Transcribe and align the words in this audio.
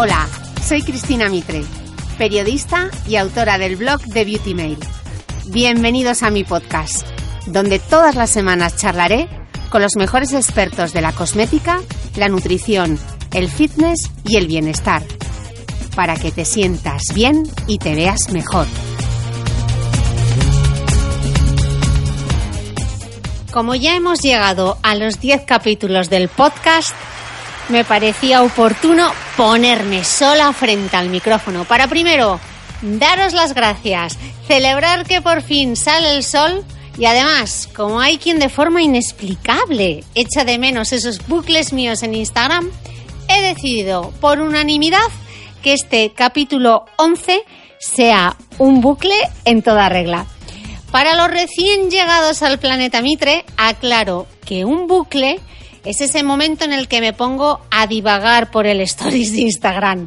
Hola, 0.00 0.28
soy 0.64 0.82
Cristina 0.82 1.28
Mitre, 1.28 1.64
periodista 2.18 2.88
y 3.08 3.16
autora 3.16 3.58
del 3.58 3.74
blog 3.74 4.00
de 4.02 4.24
Beauty 4.24 4.54
Mail. 4.54 4.78
Bienvenidos 5.46 6.22
a 6.22 6.30
mi 6.30 6.44
podcast, 6.44 7.04
donde 7.46 7.80
todas 7.80 8.14
las 8.14 8.30
semanas 8.30 8.76
charlaré 8.76 9.28
con 9.70 9.82
los 9.82 9.96
mejores 9.96 10.34
expertos 10.34 10.92
de 10.92 11.00
la 11.00 11.10
cosmética, 11.10 11.80
la 12.14 12.28
nutrición, 12.28 12.96
el 13.34 13.48
fitness 13.48 14.08
y 14.22 14.36
el 14.36 14.46
bienestar, 14.46 15.02
para 15.96 16.14
que 16.14 16.30
te 16.30 16.44
sientas 16.44 17.02
bien 17.12 17.42
y 17.66 17.78
te 17.78 17.96
veas 17.96 18.30
mejor. 18.30 18.68
Como 23.50 23.74
ya 23.74 23.96
hemos 23.96 24.20
llegado 24.20 24.78
a 24.84 24.94
los 24.94 25.18
10 25.18 25.42
capítulos 25.42 26.08
del 26.08 26.28
podcast, 26.28 26.94
me 27.68 27.84
parecía 27.84 28.42
oportuno 28.42 29.10
ponerme 29.36 30.04
sola 30.04 30.52
frente 30.52 30.96
al 30.96 31.10
micrófono 31.10 31.64
para 31.64 31.86
primero 31.86 32.40
daros 32.82 33.32
las 33.32 33.54
gracias, 33.54 34.18
celebrar 34.46 35.04
que 35.06 35.20
por 35.20 35.42
fin 35.42 35.76
sale 35.76 36.16
el 36.16 36.22
sol 36.22 36.64
y 36.98 37.04
además, 37.04 37.68
como 37.74 38.00
hay 38.00 38.18
quien 38.18 38.38
de 38.38 38.48
forma 38.48 38.82
inexplicable 38.82 40.02
echa 40.14 40.44
de 40.44 40.58
menos 40.58 40.92
esos 40.92 41.26
bucles 41.28 41.72
míos 41.72 42.02
en 42.02 42.14
Instagram, 42.14 42.70
he 43.28 43.42
decidido 43.42 44.12
por 44.20 44.40
unanimidad 44.40 44.98
que 45.62 45.74
este 45.74 46.12
capítulo 46.12 46.86
11 46.96 47.42
sea 47.78 48.36
un 48.58 48.80
bucle 48.80 49.14
en 49.44 49.62
toda 49.62 49.88
regla. 49.88 50.26
Para 50.90 51.14
los 51.14 51.30
recién 51.30 51.90
llegados 51.90 52.42
al 52.42 52.58
planeta 52.58 53.02
Mitre, 53.02 53.44
aclaro 53.56 54.26
que 54.44 54.64
un 54.64 54.86
bucle 54.86 55.38
es 55.88 56.02
ese 56.02 56.22
momento 56.22 56.66
en 56.66 56.74
el 56.74 56.86
que 56.86 57.00
me 57.00 57.14
pongo 57.14 57.60
a 57.70 57.86
divagar 57.86 58.50
por 58.50 58.66
el 58.66 58.82
stories 58.82 59.32
de 59.32 59.40
Instagram. 59.40 60.06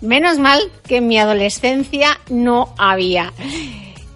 Menos 0.00 0.38
mal 0.38 0.60
que 0.84 0.96
en 0.96 1.06
mi 1.06 1.16
adolescencia 1.16 2.18
no 2.28 2.74
había. 2.76 3.32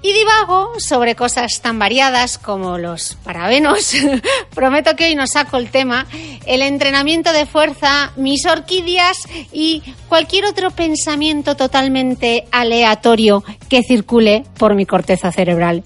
Y 0.02 0.12
divago 0.12 0.72
sobre 0.78 1.14
cosas 1.14 1.60
tan 1.62 1.78
variadas 1.78 2.38
como 2.38 2.76
los 2.76 3.16
parabenos. 3.22 3.92
Prometo 4.54 4.96
que 4.96 5.04
hoy 5.06 5.14
no 5.14 5.28
saco 5.28 5.58
el 5.58 5.70
tema. 5.70 6.08
El 6.44 6.60
entrenamiento 6.60 7.32
de 7.32 7.46
fuerza, 7.46 8.10
mis 8.16 8.44
orquídeas 8.44 9.28
y 9.52 9.84
cualquier 10.08 10.46
otro 10.46 10.72
pensamiento 10.72 11.54
totalmente 11.54 12.48
aleatorio 12.50 13.44
que 13.68 13.84
circule 13.84 14.44
por 14.58 14.74
mi 14.74 14.86
corteza 14.86 15.30
cerebral. 15.30 15.84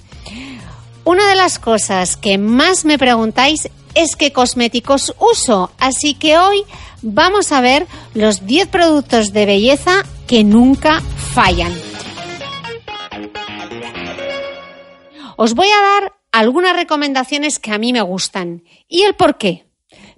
Una 1.04 1.26
de 1.28 1.34
las 1.34 1.58
cosas 1.58 2.16
que 2.16 2.38
más 2.38 2.86
me 2.86 2.96
preguntáis 2.96 3.68
es 3.94 4.16
qué 4.16 4.32
cosméticos 4.32 5.14
uso, 5.18 5.70
así 5.78 6.14
que 6.14 6.38
hoy 6.38 6.64
vamos 7.02 7.52
a 7.52 7.60
ver 7.60 7.86
los 8.14 8.46
10 8.46 8.68
productos 8.68 9.32
de 9.32 9.46
belleza 9.46 10.04
que 10.26 10.44
nunca 10.44 11.00
fallan. 11.00 11.72
Os 15.36 15.54
voy 15.54 15.68
a 15.68 16.00
dar 16.00 16.12
algunas 16.32 16.76
recomendaciones 16.76 17.58
que 17.58 17.72
a 17.72 17.78
mí 17.78 17.92
me 17.92 18.02
gustan 18.02 18.62
y 18.88 19.02
el 19.02 19.14
por 19.14 19.38
qué. 19.38 19.66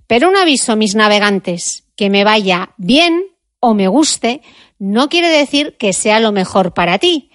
Pero 0.07 0.29
un 0.29 0.37
aviso, 0.37 0.77
mis 0.77 0.95
navegantes, 0.95 1.85
que 1.97 2.11
me 2.11 2.25
vaya 2.25 2.75
bien 2.77 3.27
o 3.61 3.75
me 3.75 3.89
guste 3.89 4.43
no 4.79 5.09
quiere 5.09 5.29
decir 5.29 5.77
que 5.79 5.93
sea 5.93 6.19
lo 6.19 6.33
mejor 6.33 6.75
para 6.75 6.99
ti. 6.99 7.31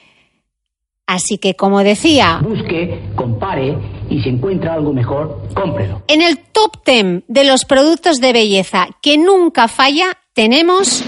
Así 1.05 1.37
que, 1.37 1.55
como 1.55 1.81
decía, 1.81 2.41
busque, 2.43 2.99
compare 3.15 3.77
y 4.09 4.21
si 4.21 4.29
encuentra 4.29 4.73
algo 4.73 4.93
mejor, 4.93 5.41
cómprelo. 5.53 6.01
En 6.07 6.21
el 6.21 6.39
top 6.39 6.83
10 6.85 7.23
de 7.27 7.43
los 7.43 7.65
productos 7.65 8.19
de 8.19 8.33
belleza 8.33 8.87
que 9.01 9.17
nunca 9.17 9.67
falla, 9.67 10.17
tenemos 10.33 11.03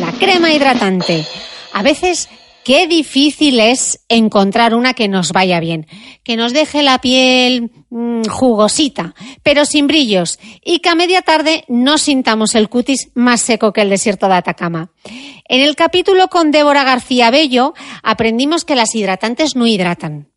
la 0.00 0.12
crema 0.12 0.52
hidratante. 0.52 1.24
A 1.72 1.82
veces, 1.82 2.28
qué 2.64 2.86
difícil 2.86 3.60
es 3.60 4.04
encontrar 4.08 4.74
una 4.74 4.94
que 4.94 5.08
nos 5.08 5.32
vaya 5.32 5.60
bien, 5.60 5.86
que 6.22 6.36
nos 6.36 6.52
deje 6.52 6.82
la 6.82 6.98
piel 7.00 7.70
mmm, 7.90 8.24
jugosita, 8.24 9.14
pero 9.42 9.64
sin 9.64 9.86
brillos, 9.86 10.38
y 10.64 10.80
que 10.80 10.88
a 10.88 10.94
media 10.94 11.22
tarde 11.22 11.64
no 11.68 11.98
sintamos 11.98 12.54
el 12.54 12.68
cutis 12.68 13.10
más 13.14 13.40
seco 13.40 13.72
que 13.72 13.82
el 13.82 13.90
desierto 13.90 14.28
de 14.28 14.34
Atacama. 14.34 14.90
En 15.48 15.62
el 15.62 15.76
capítulo 15.76 16.28
con 16.28 16.50
Débora 16.50 16.84
García 16.84 17.30
Bello 17.30 17.74
aprendimos 18.02 18.64
que 18.64 18.76
las 18.76 18.94
hidratantes 18.94 19.56
no 19.56 19.66
hidratan 19.66 20.28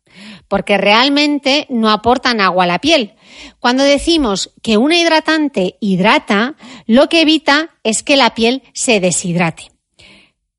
porque 0.50 0.78
realmente 0.78 1.68
no 1.70 1.90
aportan 1.90 2.40
agua 2.40 2.64
a 2.64 2.66
la 2.66 2.80
piel. 2.80 3.14
Cuando 3.60 3.84
decimos 3.84 4.50
que 4.62 4.76
una 4.76 4.98
hidratante 4.98 5.76
hidrata, 5.78 6.56
lo 6.86 7.08
que 7.08 7.20
evita 7.20 7.70
es 7.84 8.02
que 8.02 8.16
la 8.16 8.34
piel 8.34 8.64
se 8.74 8.98
deshidrate. 8.98 9.70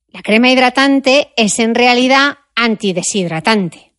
La 0.08 0.22
crema 0.22 0.50
hidratante 0.50 1.34
es 1.36 1.60
en 1.60 1.76
realidad 1.76 2.38
antideshidratante. 2.56 3.91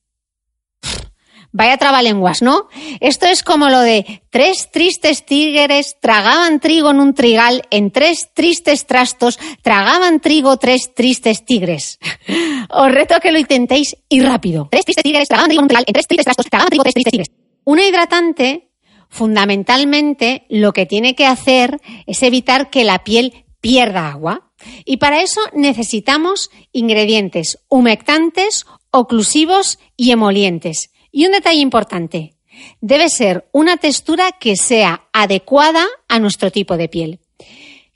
Vaya 1.54 1.76
trabalenguas, 1.76 2.40
¿no? 2.40 2.68
Esto 3.00 3.26
es 3.26 3.42
como 3.42 3.68
lo 3.68 3.80
de 3.80 4.22
tres 4.30 4.70
tristes 4.72 5.26
tigres 5.26 5.96
tragaban 6.00 6.60
trigo 6.60 6.90
en 6.90 7.00
un 7.00 7.12
trigal, 7.12 7.62
en 7.70 7.90
tres 7.90 8.30
tristes 8.32 8.86
trastos 8.86 9.38
tragaban 9.60 10.20
trigo 10.20 10.56
tres 10.56 10.94
tristes 10.94 11.44
tigres. 11.44 11.98
Os 12.70 12.90
reto 12.90 13.14
a 13.14 13.20
que 13.20 13.32
lo 13.32 13.38
intentéis 13.38 13.96
y 14.08 14.22
rápido. 14.22 14.68
Tres 14.70 14.86
tristes 14.86 15.04
tigres 15.04 15.28
tragaban 15.28 15.50
trigo 15.50 15.60
en 15.60 15.64
un 15.64 15.68
trigal, 15.68 15.84
en 15.86 15.92
tres 15.92 16.06
tristes 16.06 16.24
trastos 16.24 16.46
tragaban 16.46 16.70
trigo 16.70 16.84
tres 16.84 16.94
tristes 16.94 17.10
tigres. 17.10 17.30
Una 17.64 17.86
hidratante, 17.86 18.70
fundamentalmente, 19.10 20.46
lo 20.48 20.72
que 20.72 20.86
tiene 20.86 21.14
que 21.14 21.26
hacer 21.26 21.82
es 22.06 22.22
evitar 22.22 22.70
que 22.70 22.84
la 22.84 23.04
piel 23.04 23.44
pierda 23.60 24.08
agua. 24.08 24.52
Y 24.86 24.96
para 24.96 25.20
eso 25.20 25.40
necesitamos 25.52 26.50
ingredientes 26.72 27.58
humectantes, 27.68 28.64
oclusivos 28.90 29.78
y 29.96 30.12
emolientes. 30.12 30.91
Y 31.12 31.26
un 31.26 31.32
detalle 31.32 31.60
importante, 31.60 32.34
Debe 32.80 33.08
ser 33.08 33.48
una 33.52 33.76
textura 33.76 34.32
que 34.32 34.56
sea 34.56 35.02
adecuada 35.12 35.86
a 36.08 36.18
nuestro 36.18 36.50
tipo 36.50 36.76
de 36.76 36.88
piel. 36.88 37.20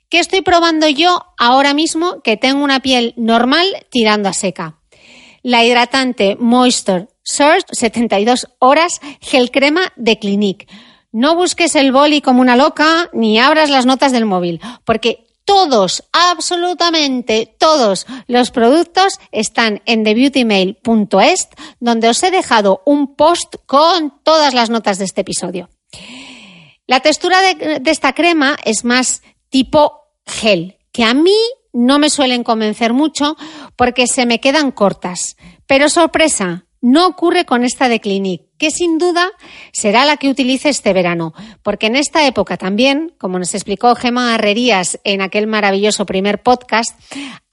¿Qué 0.09 0.19
estoy 0.19 0.41
probando 0.41 0.87
yo 0.87 1.25
ahora 1.37 1.73
mismo 1.73 2.21
que 2.21 2.37
tengo 2.37 2.63
una 2.63 2.79
piel 2.79 3.13
normal 3.17 3.65
tirando 3.89 4.29
a 4.29 4.33
seca? 4.33 4.79
La 5.43 5.65
hidratante 5.65 6.37
Moisture 6.39 7.07
Surge 7.23 7.65
72 7.71 8.47
horas 8.59 9.01
gel 9.19 9.51
crema 9.51 9.81
de 9.97 10.17
Clinique. 10.17 10.67
No 11.11 11.35
busques 11.35 11.75
el 11.75 11.91
boli 11.91 12.21
como 12.21 12.41
una 12.41 12.55
loca 12.55 13.09
ni 13.11 13.37
abras 13.39 13.69
las 13.69 13.85
notas 13.85 14.13
del 14.13 14.25
móvil, 14.25 14.61
porque 14.85 15.26
todos, 15.47 16.03
absolutamente 16.11 17.55
todos 17.57 18.05
los 18.27 18.51
productos 18.51 19.17
están 19.31 19.81
en 19.85 20.03
thebeautymail.es, 20.03 21.47
donde 21.79 22.09
os 22.09 22.21
he 22.21 22.31
dejado 22.31 22.81
un 22.85 23.15
post 23.15 23.55
con 23.65 24.13
todas 24.23 24.53
las 24.53 24.69
notas 24.69 24.99
de 24.99 25.05
este 25.05 25.21
episodio. 25.21 25.69
La 26.85 26.99
textura 26.99 27.41
de, 27.41 27.79
de 27.79 27.91
esta 27.91 28.11
crema 28.11 28.57
es 28.65 28.83
más 28.83 29.23
tipo 29.47 30.01
gel, 30.25 30.77
que 30.91 31.05
a 31.05 31.13
mí 31.13 31.37
no 31.71 31.97
me 31.97 32.09
suelen 32.09 32.43
convencer 32.43 32.91
mucho 32.91 33.37
porque 33.77 34.05
se 34.05 34.25
me 34.25 34.41
quedan 34.41 34.71
cortas. 34.71 35.37
Pero 35.65 35.87
sorpresa, 35.87 36.65
no 36.87 37.05
ocurre 37.05 37.43
con 37.43 37.65
esta 37.65 37.89
de 37.89 37.99
Clinique, 37.99 38.47
que 38.57 38.71
sin 38.71 38.97
duda 38.97 39.31
será 39.73 40.05
la 40.05 40.15
que 40.15 40.29
utilice 40.29 40.69
este 40.69 40.93
verano, 40.93 41.33
porque 41.61 41.87
en 41.87 41.97
esta 41.97 42.25
época 42.25 42.55
también, 42.55 43.13
como 43.17 43.39
nos 43.39 43.53
explicó 43.53 43.93
Gema 43.93 44.33
Herrerías 44.33 44.97
en 45.03 45.21
aquel 45.21 45.47
maravilloso 45.47 46.05
primer 46.05 46.41
podcast, 46.41 46.97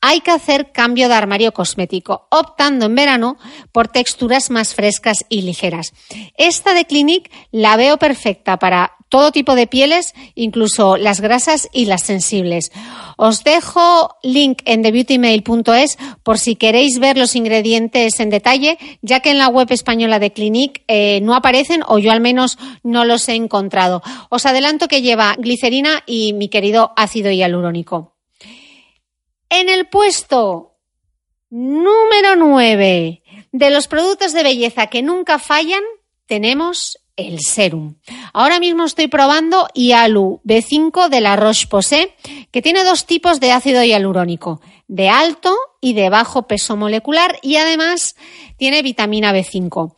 hay 0.01 0.21
que 0.21 0.31
hacer 0.31 0.71
cambio 0.71 1.09
de 1.09 1.15
armario 1.15 1.53
cosmético, 1.53 2.29
optando 2.31 2.87
en 2.87 2.95
verano 2.95 3.37
por 3.73 3.89
texturas 3.89 4.51
más 4.51 4.73
frescas 4.73 5.25
y 5.29 5.43
ligeras. 5.43 5.95
Esta 6.37 6.73
de 6.73 6.85
Clinique 6.85 7.33
la 7.51 7.77
veo 7.77 7.99
perfecta 7.99 8.59
para 8.61 8.93
todo 9.15 9.31
tipo 9.31 9.55
de 9.55 9.69
pieles, 9.69 10.13
incluso 10.35 10.97
las 10.97 11.21
grasas 11.21 11.69
y 11.73 11.85
las 11.85 12.03
sensibles. 12.03 12.73
Os 13.17 13.45
dejo 13.45 14.17
link 14.25 14.61
en 14.65 14.83
thebeautymail.es 14.83 15.99
por 16.25 16.37
si 16.37 16.57
queréis 16.57 16.99
ver 16.99 17.17
los 17.17 17.37
ingredientes 17.37 18.19
en 18.19 18.29
detalle, 18.29 18.77
ya 19.03 19.21
que 19.21 19.31
en 19.31 19.39
la 19.39 19.47
web 19.47 19.69
española 19.71 20.19
de 20.19 20.33
Clinique 20.33 20.83
eh, 20.89 21.21
no 21.21 21.37
aparecen 21.37 21.85
o 21.87 22.01
yo 22.01 22.11
al 22.11 22.21
menos 22.21 22.59
no 22.83 23.05
los 23.05 23.29
he 23.29 23.37
encontrado. 23.37 24.03
Os 24.31 24.47
adelanto 24.47 24.89
que 24.89 25.01
lleva 25.01 25.37
glicerina 25.39 26.03
y 26.07 26.33
mi 26.33 26.49
querido 26.49 26.93
ácido 26.97 27.31
hialurónico. 27.31 28.17
En 29.49 29.69
el 29.69 29.87
puesto 29.87 30.75
número 31.51 32.35
9 32.35 33.23
de 33.53 33.71
los 33.71 33.87
productos 33.87 34.33
de 34.33 34.43
belleza 34.43 34.89
que 34.89 35.03
nunca 35.03 35.39
fallan, 35.39 35.85
tenemos 36.27 36.99
el 37.17 37.41
serum. 37.41 37.97
Ahora 38.33 38.59
mismo 38.59 38.85
estoy 38.85 39.09
probando 39.09 39.69
Ialu 39.75 40.41
B5 40.45 41.09
de 41.09 41.21
la 41.21 41.37
Roche-Posay, 41.37 42.13
que 42.51 42.63
tiene 42.63 42.85
dos 42.85 43.07
tipos 43.07 43.41
de 43.41 43.53
ácido 43.53 43.83
hialurónico, 43.85 44.61
de 44.89 45.09
alto 45.09 45.55
y 45.81 45.95
de 45.95 46.11
bajo 46.11 46.47
peso 46.47 46.77
molecular 46.77 47.39
y 47.43 47.57
además 47.57 48.17
tiene 48.57 48.83
vitamina 48.83 49.33
B5. 49.33 49.95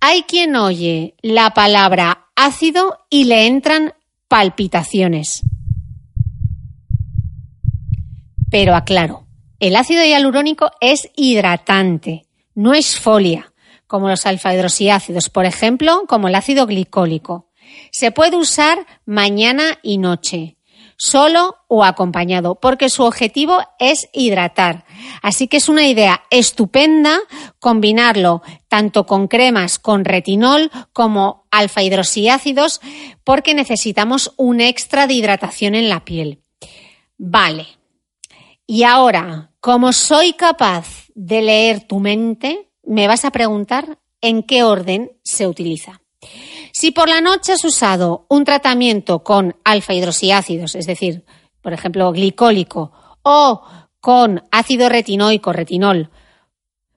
Hay 0.00 0.22
quien 0.22 0.56
oye 0.56 1.14
la 1.22 1.50
palabra 1.50 2.28
ácido 2.36 2.98
y 3.10 3.24
le 3.24 3.46
entran 3.46 3.94
palpitaciones. 4.28 5.42
Pero 8.50 8.74
aclaro, 8.74 9.26
el 9.60 9.76
ácido 9.76 10.04
hialurónico 10.04 10.70
es 10.80 11.08
hidratante, 11.16 12.26
no 12.54 12.74
es 12.74 12.98
folia 12.98 13.53
como 13.94 14.08
los 14.08 14.26
alfa-hidroxiácidos, 14.26 15.30
por 15.30 15.44
ejemplo, 15.44 16.02
como 16.08 16.26
el 16.26 16.34
ácido 16.34 16.66
glicólico. 16.66 17.52
Se 17.92 18.10
puede 18.10 18.36
usar 18.36 18.84
mañana 19.06 19.78
y 19.84 19.98
noche, 19.98 20.56
solo 20.96 21.58
o 21.68 21.84
acompañado, 21.84 22.56
porque 22.56 22.88
su 22.88 23.04
objetivo 23.04 23.60
es 23.78 24.08
hidratar. 24.12 24.84
Así 25.22 25.46
que 25.46 25.58
es 25.58 25.68
una 25.68 25.86
idea 25.86 26.24
estupenda 26.30 27.20
combinarlo 27.60 28.42
tanto 28.66 29.06
con 29.06 29.28
cremas 29.28 29.78
con 29.78 30.04
retinol 30.04 30.72
como 30.92 31.46
alfa-hidroxiácidos, 31.52 32.80
porque 33.22 33.54
necesitamos 33.54 34.34
un 34.36 34.60
extra 34.60 35.06
de 35.06 35.14
hidratación 35.14 35.76
en 35.76 35.88
la 35.88 36.04
piel. 36.04 36.42
Vale. 37.16 37.68
Y 38.66 38.82
ahora, 38.82 39.52
como 39.60 39.92
soy 39.92 40.32
capaz 40.32 41.04
de 41.14 41.42
leer 41.42 41.86
tu 41.86 42.00
mente, 42.00 42.72
me 42.86 43.08
vas 43.08 43.24
a 43.24 43.30
preguntar 43.30 43.98
en 44.20 44.42
qué 44.42 44.62
orden 44.62 45.12
se 45.22 45.46
utiliza. 45.46 46.00
Si 46.72 46.90
por 46.90 47.08
la 47.08 47.20
noche 47.20 47.52
has 47.52 47.64
usado 47.64 48.26
un 48.28 48.44
tratamiento 48.44 49.22
con 49.22 49.56
alfa 49.64 49.94
hidroxiácidos, 49.94 50.74
es 50.74 50.86
decir, 50.86 51.24
por 51.60 51.72
ejemplo, 51.72 52.10
glicólico, 52.12 52.92
o 53.22 53.62
con 54.00 54.42
ácido 54.50 54.88
retinoico, 54.88 55.52
retinol, 55.52 56.10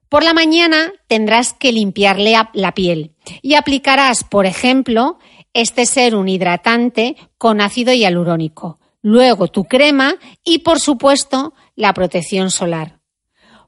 por 0.10 0.24
la 0.24 0.34
mañana 0.34 0.94
tendrás 1.07 1.54
que 1.54 1.72
limpiarle 1.72 2.36
la 2.54 2.74
piel 2.74 3.13
y 3.42 3.56
aplicarás, 3.56 4.24
por 4.24 4.45
ejemplo, 4.45 5.19
este 5.54 5.86
ser 5.86 6.16
un 6.16 6.30
hidratante 6.30 7.18
con 7.38 7.62
ácido 7.62 7.94
hialurónico, 7.94 8.80
luego 9.01 9.48
tu 9.48 9.66
crema 9.66 10.16
y, 10.44 10.60
por 10.60 10.80
supuesto, 10.80 11.54
la 11.75 11.94
protección 11.94 12.51
solar. 12.51 13.00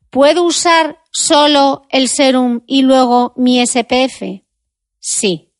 ¿Puedo 0.10 0.44
usar 0.44 0.99
solo 1.12 1.84
el 1.90 2.08
serum 2.08 2.62
y 2.68 2.82
luego 2.82 3.34
mi 3.36 3.66
SPF? 3.66 4.44
Sí. 5.00 5.52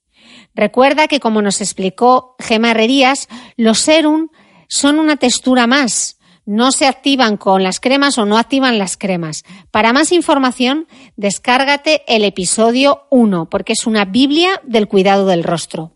Recuerda 0.54 1.08
que 1.08 1.20
como 1.20 1.42
nos 1.42 1.62
explicó 1.62 2.36
Gemma 2.40 2.72
Herrerías, 2.72 3.30
los 3.56 3.80
serum 3.80 4.30
son 4.68 5.00
una 5.00 5.18
textura 5.18 5.68
más. 5.68 6.20
No 6.46 6.72
se 6.72 6.88
activan 6.88 7.38
con 7.38 7.64
las 7.64 7.80
cremas 7.80 8.18
o 8.18 8.26
no 8.26 8.38
activan 8.38 8.80
las 8.80 8.98
cremas. 8.98 9.44
Para 9.72 9.94
más 9.94 10.12
información, 10.12 10.88
descárgate 11.16 12.04
el 12.08 12.24
episodio 12.24 13.06
1, 13.12 13.50
porque 13.50 13.74
es 13.74 13.86
una 13.86 14.06
Biblia 14.06 14.60
del 14.64 14.88
cuidado 14.88 15.28
del 15.28 15.44
rostro. 15.44 15.96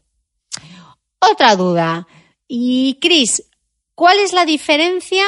Otra 1.19 1.55
duda. 1.55 2.07
Y 2.47 3.00
Cris, 3.01 3.50
¿cuál 3.95 4.19
es 4.19 4.31
la 4.31 4.45
diferencia 4.45 5.23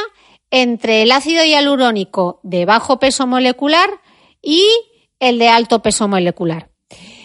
entre 0.52 1.02
el 1.02 1.12
ácido 1.12 1.44
hialurónico 1.44 2.40
de 2.44 2.66
bajo 2.66 3.00
peso 3.00 3.26
molecular 3.28 3.90
y 4.46 4.64
el 5.20 5.40
de 5.40 5.50
alto 5.50 5.82
peso 5.82 6.08
molecular. 6.08 6.70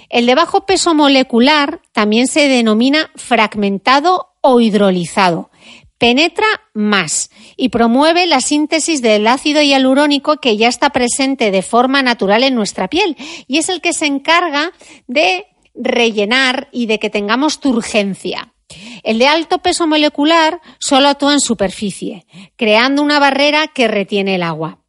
El 0.09 0.27
de 0.27 0.35
bajo 0.35 0.67
peso 0.67 0.95
molecular 0.95 1.83
también 1.93 2.27
se 2.27 2.49
denomina 2.49 3.13
fragmentado 3.15 4.31
o 4.41 4.61
hidrolizado. 4.61 5.51
Penetra 5.99 6.47
más 6.73 7.31
y 7.57 7.69
promueve 7.69 8.27
la 8.27 8.41
síntesis 8.41 9.03
del 9.03 9.27
ácido 9.27 9.61
hialurónico 9.61 10.39
que 10.39 10.57
ya 10.57 10.67
está 10.67 10.91
presente 10.91 11.51
de 11.51 11.63
forma 11.63 12.03
natural 12.03 12.43
en 12.43 12.55
nuestra 12.55 12.89
piel 12.89 13.17
y 13.47 13.59
es 13.59 13.69
el 13.69 13.83
que 13.83 13.93
se 13.93 14.07
encarga 14.07 14.73
de 15.07 15.47
rellenar 15.75 16.69
y 16.73 16.87
de 16.87 16.99
que 16.99 17.11
tengamos 17.11 17.61
turgencia. 17.61 18.55
El 19.03 19.19
de 19.19 19.27
alto 19.27 19.59
peso 19.59 19.87
molecular 19.87 20.61
solo 20.79 21.09
actúa 21.09 21.35
en 21.35 21.41
superficie, 21.41 22.27
creando 22.57 23.03
una 23.03 23.19
barrera 23.19 23.69
que 23.69 23.87
retiene 23.87 24.37
el 24.37 24.43
agua. 24.43 24.80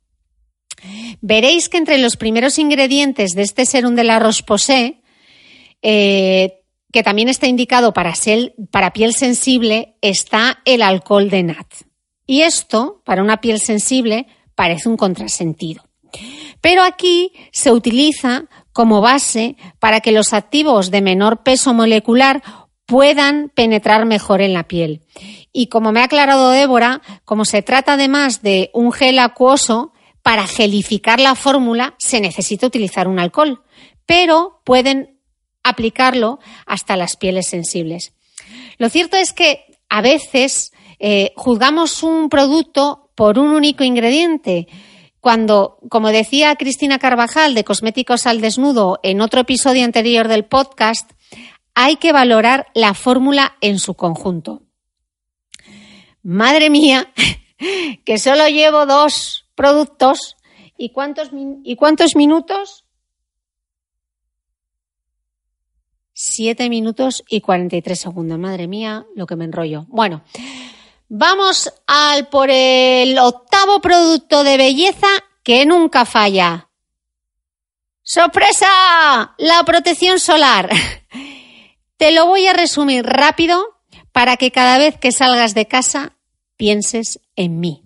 Veréis 1.21 1.69
que 1.69 1.77
entre 1.77 1.97
los 1.97 2.17
primeros 2.17 2.57
ingredientes 2.59 3.31
de 3.31 3.43
este 3.43 3.65
serum 3.65 3.95
de 3.95 4.03
la 4.03 4.19
Roche-Posay, 4.19 5.01
eh, 5.81 6.61
que 6.91 7.03
también 7.03 7.29
está 7.29 7.47
indicado 7.47 7.93
para, 7.93 8.13
para 8.71 8.93
piel 8.93 9.13
sensible, 9.13 9.95
está 10.01 10.59
el 10.65 10.81
alcohol 10.81 11.29
de 11.29 11.43
nat. 11.43 11.67
Y 12.25 12.41
esto, 12.41 13.01
para 13.05 13.21
una 13.23 13.41
piel 13.41 13.59
sensible, 13.59 14.27
parece 14.55 14.89
un 14.89 14.97
contrasentido. 14.97 15.83
Pero 16.61 16.83
aquí 16.83 17.31
se 17.51 17.71
utiliza 17.71 18.45
como 18.73 19.01
base 19.01 19.55
para 19.79 20.01
que 20.01 20.11
los 20.11 20.33
activos 20.33 20.91
de 20.91 21.01
menor 21.01 21.43
peso 21.43 21.73
molecular 21.73 22.43
puedan 22.85 23.49
penetrar 23.55 24.05
mejor 24.05 24.41
en 24.41 24.53
la 24.53 24.67
piel. 24.67 25.01
Y 25.53 25.67
como 25.67 25.91
me 25.91 26.01
ha 26.01 26.05
aclarado 26.05 26.51
Débora, 26.51 27.01
como 27.25 27.45
se 27.45 27.61
trata 27.61 27.93
además 27.93 28.41
de 28.41 28.69
un 28.73 28.91
gel 28.91 29.19
acuoso, 29.19 29.93
para 30.23 30.47
gelificar 30.47 31.19
la 31.19 31.35
fórmula 31.35 31.95
se 31.97 32.21
necesita 32.21 32.67
utilizar 32.67 33.07
un 33.07 33.19
alcohol, 33.19 33.63
pero 34.05 34.61
pueden 34.63 35.19
aplicarlo 35.63 36.39
hasta 36.65 36.95
las 36.95 37.15
pieles 37.15 37.47
sensibles. 37.47 38.13
Lo 38.77 38.89
cierto 38.89 39.17
es 39.17 39.33
que 39.33 39.65
a 39.89 40.01
veces 40.01 40.71
eh, 40.99 41.33
juzgamos 41.35 42.03
un 42.03 42.29
producto 42.29 43.11
por 43.15 43.39
un 43.39 43.49
único 43.49 43.83
ingrediente, 43.83 44.67
cuando, 45.19 45.77
como 45.89 46.09
decía 46.09 46.55
Cristina 46.55 46.97
Carvajal 46.97 47.53
de 47.53 47.63
Cosméticos 47.63 48.25
al 48.25 48.41
Desnudo 48.41 48.99
en 49.03 49.21
otro 49.21 49.41
episodio 49.41 49.85
anterior 49.85 50.27
del 50.27 50.45
podcast, 50.45 51.11
hay 51.75 51.97
que 51.97 52.11
valorar 52.11 52.67
la 52.73 52.95
fórmula 52.95 53.55
en 53.61 53.77
su 53.77 53.93
conjunto. 53.93 54.63
Madre 56.23 56.69
mía, 56.71 57.13
que 58.05 58.17
solo 58.17 58.47
llevo 58.47 58.87
dos 58.87 59.45
productos 59.61 60.37
y 60.75 60.89
cuántos, 60.89 61.29
y 61.63 61.75
cuántos 61.75 62.15
minutos. 62.15 62.83
7 66.13 66.67
minutos 66.67 67.23
y 67.29 67.41
43 67.41 67.99
segundos. 67.99 68.39
Madre 68.39 68.67
mía, 68.67 69.05
lo 69.15 69.27
que 69.27 69.35
me 69.35 69.45
enrollo. 69.45 69.85
Bueno, 69.87 70.23
vamos 71.09 71.71
al 71.85 72.27
por 72.29 72.49
el 72.49 73.19
octavo 73.19 73.79
producto 73.81 74.43
de 74.43 74.57
belleza 74.57 75.07
que 75.43 75.67
nunca 75.67 76.05
falla. 76.05 76.69
¡Sorpresa! 78.01 79.35
La 79.37 79.63
protección 79.63 80.19
solar. 80.19 80.71
Te 81.97 82.11
lo 82.11 82.25
voy 82.25 82.47
a 82.47 82.53
resumir 82.53 83.05
rápido 83.05 83.63
para 84.11 84.37
que 84.37 84.51
cada 84.51 84.79
vez 84.79 84.97
que 84.97 85.11
salgas 85.11 85.53
de 85.53 85.67
casa 85.67 86.17
pienses 86.57 87.19
en 87.35 87.59
mí. 87.59 87.83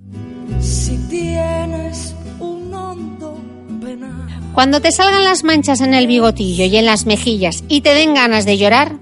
Cuando 4.56 4.80
te 4.80 4.94
salgan 4.94 5.26
las 5.26 5.44
manchas 5.44 5.82
en 5.82 5.94
el 5.94 6.08
bigotillo 6.08 6.64
y 6.64 6.78
en 6.78 6.86
las 6.86 7.06
mejillas 7.06 7.66
y 7.68 7.82
te 7.82 7.94
den 7.94 8.14
ganas 8.14 8.46
de 8.46 8.58
llorar, 8.58 8.96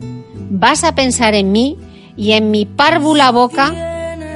vas 0.49 0.83
a 0.83 0.95
pensar 0.95 1.35
en 1.35 1.51
mí 1.51 1.77
y 2.17 2.31
en 2.31 2.49
mi 2.49 2.65
párvula 2.65 3.31
boca 3.31 3.71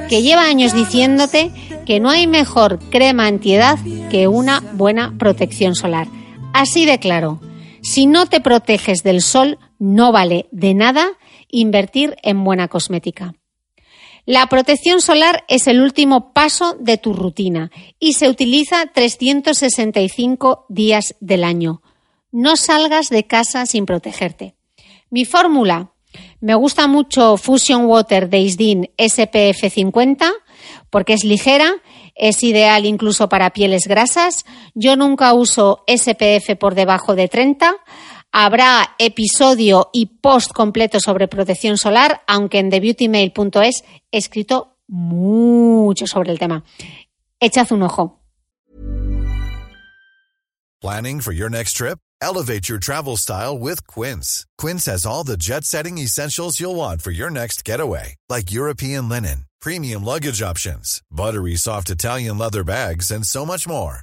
que 0.08 0.22
lleva 0.22 0.44
años 0.44 0.74
diciéndote 0.74 1.50
que 1.84 1.98
no 1.98 2.08
hay 2.08 2.28
mejor 2.28 2.78
crema 2.90 3.26
antiedad 3.26 3.80
que 4.10 4.28
una 4.28 4.60
buena 4.74 5.12
protección 5.18 5.74
solar. 5.74 6.06
Así 6.54 6.86
de 6.86 7.00
claro, 7.00 7.40
si 7.82 8.06
no 8.06 8.26
te 8.26 8.40
proteges 8.40 9.02
del 9.02 9.20
sol, 9.20 9.58
no 9.80 10.12
vale 10.12 10.46
de 10.52 10.74
nada 10.74 11.08
invertir 11.48 12.14
en 12.22 12.44
buena 12.44 12.68
cosmética. 12.68 13.34
La 14.28 14.46
protección 14.48 15.00
solar 15.00 15.44
es 15.48 15.68
el 15.68 15.80
último 15.80 16.34
paso 16.34 16.76
de 16.78 16.98
tu 16.98 17.14
rutina 17.14 17.70
y 17.98 18.12
se 18.12 18.28
utiliza 18.28 18.84
365 18.92 20.66
días 20.68 21.14
del 21.20 21.44
año. 21.44 21.80
No 22.30 22.56
salgas 22.56 23.08
de 23.08 23.24
casa 23.24 23.64
sin 23.64 23.86
protegerte. 23.86 24.54
Mi 25.08 25.24
fórmula. 25.24 25.92
Me 26.42 26.54
gusta 26.54 26.86
mucho 26.88 27.38
Fusion 27.38 27.86
Water 27.86 28.28
de 28.28 28.40
Isdin 28.40 28.90
SPF 28.98 29.72
50 29.72 30.30
porque 30.90 31.14
es 31.14 31.24
ligera, 31.24 31.72
es 32.14 32.42
ideal 32.42 32.84
incluso 32.84 33.30
para 33.30 33.54
pieles 33.54 33.86
grasas. 33.86 34.44
Yo 34.74 34.94
nunca 34.96 35.32
uso 35.32 35.84
SPF 35.86 36.54
por 36.60 36.74
debajo 36.74 37.14
de 37.14 37.28
30 37.28 37.74
Habrá 38.32 38.94
episodio 38.98 39.90
y 39.92 40.06
post 40.20 40.52
completo 40.52 41.00
sobre 41.00 41.28
protección 41.28 41.78
solar, 41.78 42.22
aunque 42.26 42.58
en 42.58 42.70
thebeautymail.es 42.70 43.84
he 44.10 44.18
escrito 44.18 44.76
mucho 44.86 46.06
sobre 46.06 46.32
el 46.32 46.38
tema. 46.38 46.64
Echad 47.40 47.72
un 47.72 47.82
ojo. 47.82 48.20
Planning 50.80 51.20
for 51.20 51.32
your 51.32 51.50
next 51.50 51.72
trip? 51.72 51.98
Elevate 52.20 52.68
your 52.68 52.78
travel 52.78 53.16
style 53.16 53.58
with 53.58 53.86
Quince. 53.86 54.46
Quince 54.58 54.86
has 54.86 55.04
all 55.04 55.24
the 55.24 55.36
jet-setting 55.36 55.98
essentials 55.98 56.60
you'll 56.60 56.76
want 56.76 57.02
for 57.02 57.10
your 57.10 57.30
next 57.30 57.64
getaway, 57.64 58.14
like 58.28 58.52
European 58.52 59.08
linen, 59.08 59.46
premium 59.60 60.04
luggage 60.04 60.40
options, 60.42 61.02
buttery 61.10 61.56
soft 61.56 61.90
Italian 61.90 62.38
leather 62.38 62.62
bags, 62.62 63.10
and 63.10 63.26
so 63.26 63.44
much 63.44 63.66
more. 63.66 64.02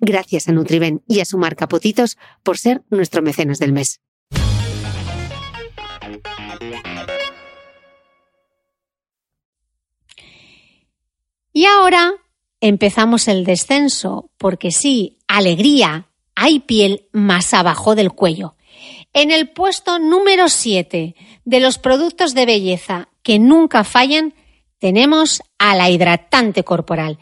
Gracias 0.00 0.48
a 0.48 0.52
Nutriben 0.52 1.02
y 1.06 1.20
a 1.20 1.24
su 1.24 1.38
marca 1.38 1.68
Potitos 1.68 2.18
por 2.42 2.58
ser 2.58 2.82
nuestro 2.90 3.22
mecenas 3.22 3.58
del 3.58 3.72
mes. 3.72 4.00
Y 11.52 11.66
ahora 11.66 12.12
empezamos 12.60 13.28
el 13.28 13.44
descenso, 13.44 14.30
porque 14.38 14.72
sí, 14.72 15.18
alegría, 15.28 16.08
hay 16.34 16.58
piel 16.58 17.06
más 17.12 17.54
abajo 17.54 17.94
del 17.94 18.10
cuello. 18.10 18.56
En 19.12 19.30
el 19.30 19.50
puesto 19.50 20.00
número 20.00 20.48
7 20.48 21.14
de 21.44 21.60
los 21.60 21.78
productos 21.78 22.34
de 22.34 22.46
belleza 22.46 23.08
que 23.22 23.38
nunca 23.38 23.84
fallan, 23.84 24.34
tenemos 24.78 25.42
a 25.58 25.76
la 25.76 25.90
hidratante 25.90 26.64
corporal 26.64 27.20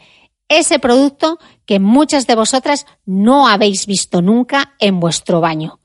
ese 0.57 0.79
producto 0.79 1.39
que 1.65 1.79
muchas 1.79 2.27
de 2.27 2.35
vosotras 2.35 2.85
no 3.05 3.47
habéis 3.47 3.85
visto 3.85 4.21
nunca 4.21 4.75
en 4.79 4.99
vuestro 4.99 5.41
baño. 5.41 5.79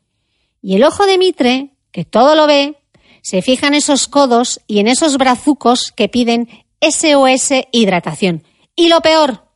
Y 0.61 0.77
el 0.77 0.85
ojo 0.85 1.07
de 1.07 1.19
Mitre, 1.19 1.75
que 1.93 2.05
todo 2.05 2.35
lo 2.35 2.47
ve, 2.47 2.77
se 3.23 3.43
fija 3.43 3.67
en 3.67 3.75
esos 3.75 4.09
codos 4.09 4.61
y 4.67 4.79
en 4.81 4.89
esos 4.89 5.19
brazucos 5.19 5.93
que 5.95 6.09
piden 6.09 6.49
SOS 6.81 7.51
hidratación. 7.73 8.45
Y 8.75 8.89
lo 8.89 9.01
peor, 9.01 9.48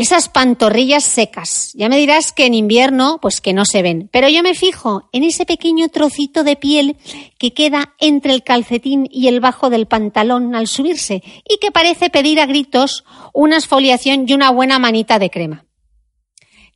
esas 0.00 0.28
pantorrillas 0.28 1.04
secas. 1.04 1.72
Ya 1.74 1.88
me 1.88 1.96
dirás 1.96 2.32
que 2.32 2.46
en 2.46 2.54
invierno, 2.54 3.18
pues 3.20 3.40
que 3.40 3.52
no 3.52 3.64
se 3.64 3.82
ven. 3.82 4.08
Pero 4.12 4.28
yo 4.28 4.42
me 4.42 4.54
fijo 4.54 5.08
en 5.12 5.24
ese 5.24 5.46
pequeño 5.46 5.88
trocito 5.88 6.44
de 6.44 6.56
piel 6.56 6.96
que 7.38 7.52
queda 7.52 7.94
entre 7.98 8.32
el 8.32 8.42
calcetín 8.42 9.08
y 9.10 9.28
el 9.28 9.40
bajo 9.40 9.70
del 9.70 9.86
pantalón 9.86 10.54
al 10.54 10.68
subirse 10.68 11.22
y 11.48 11.58
que 11.58 11.70
parece 11.70 12.10
pedir 12.10 12.40
a 12.40 12.46
gritos 12.46 13.04
una 13.32 13.56
exfoliación 13.56 14.24
y 14.26 14.32
una 14.32 14.50
buena 14.50 14.78
manita 14.78 15.18
de 15.18 15.30
crema. 15.30 15.64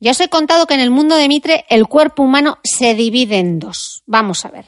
Ya 0.01 0.11
os 0.11 0.21
he 0.21 0.29
contado 0.29 0.67
que 0.67 0.75
en 0.75 0.81
el 0.81 0.91
mundo 0.91 1.17
de 1.17 1.29
Mitre 1.29 1.65
el 1.69 1.87
cuerpo 1.87 2.23
humano 2.23 2.59
se 2.63 2.95
divide 2.95 3.39
en 3.39 3.59
dos. 3.59 4.03
Vamos 4.07 4.45
a 4.45 4.51
ver. 4.51 4.67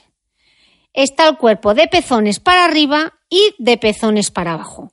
Está 0.95 1.29
el 1.29 1.37
cuerpo 1.37 1.75
de 1.75 1.89
pezones 1.89 2.41
para 2.41 2.65
arriba 2.65 3.13
y 3.29 3.55
de 3.59 3.77
pezones 3.77 4.31
para 4.31 4.55
abajo. 4.55 4.93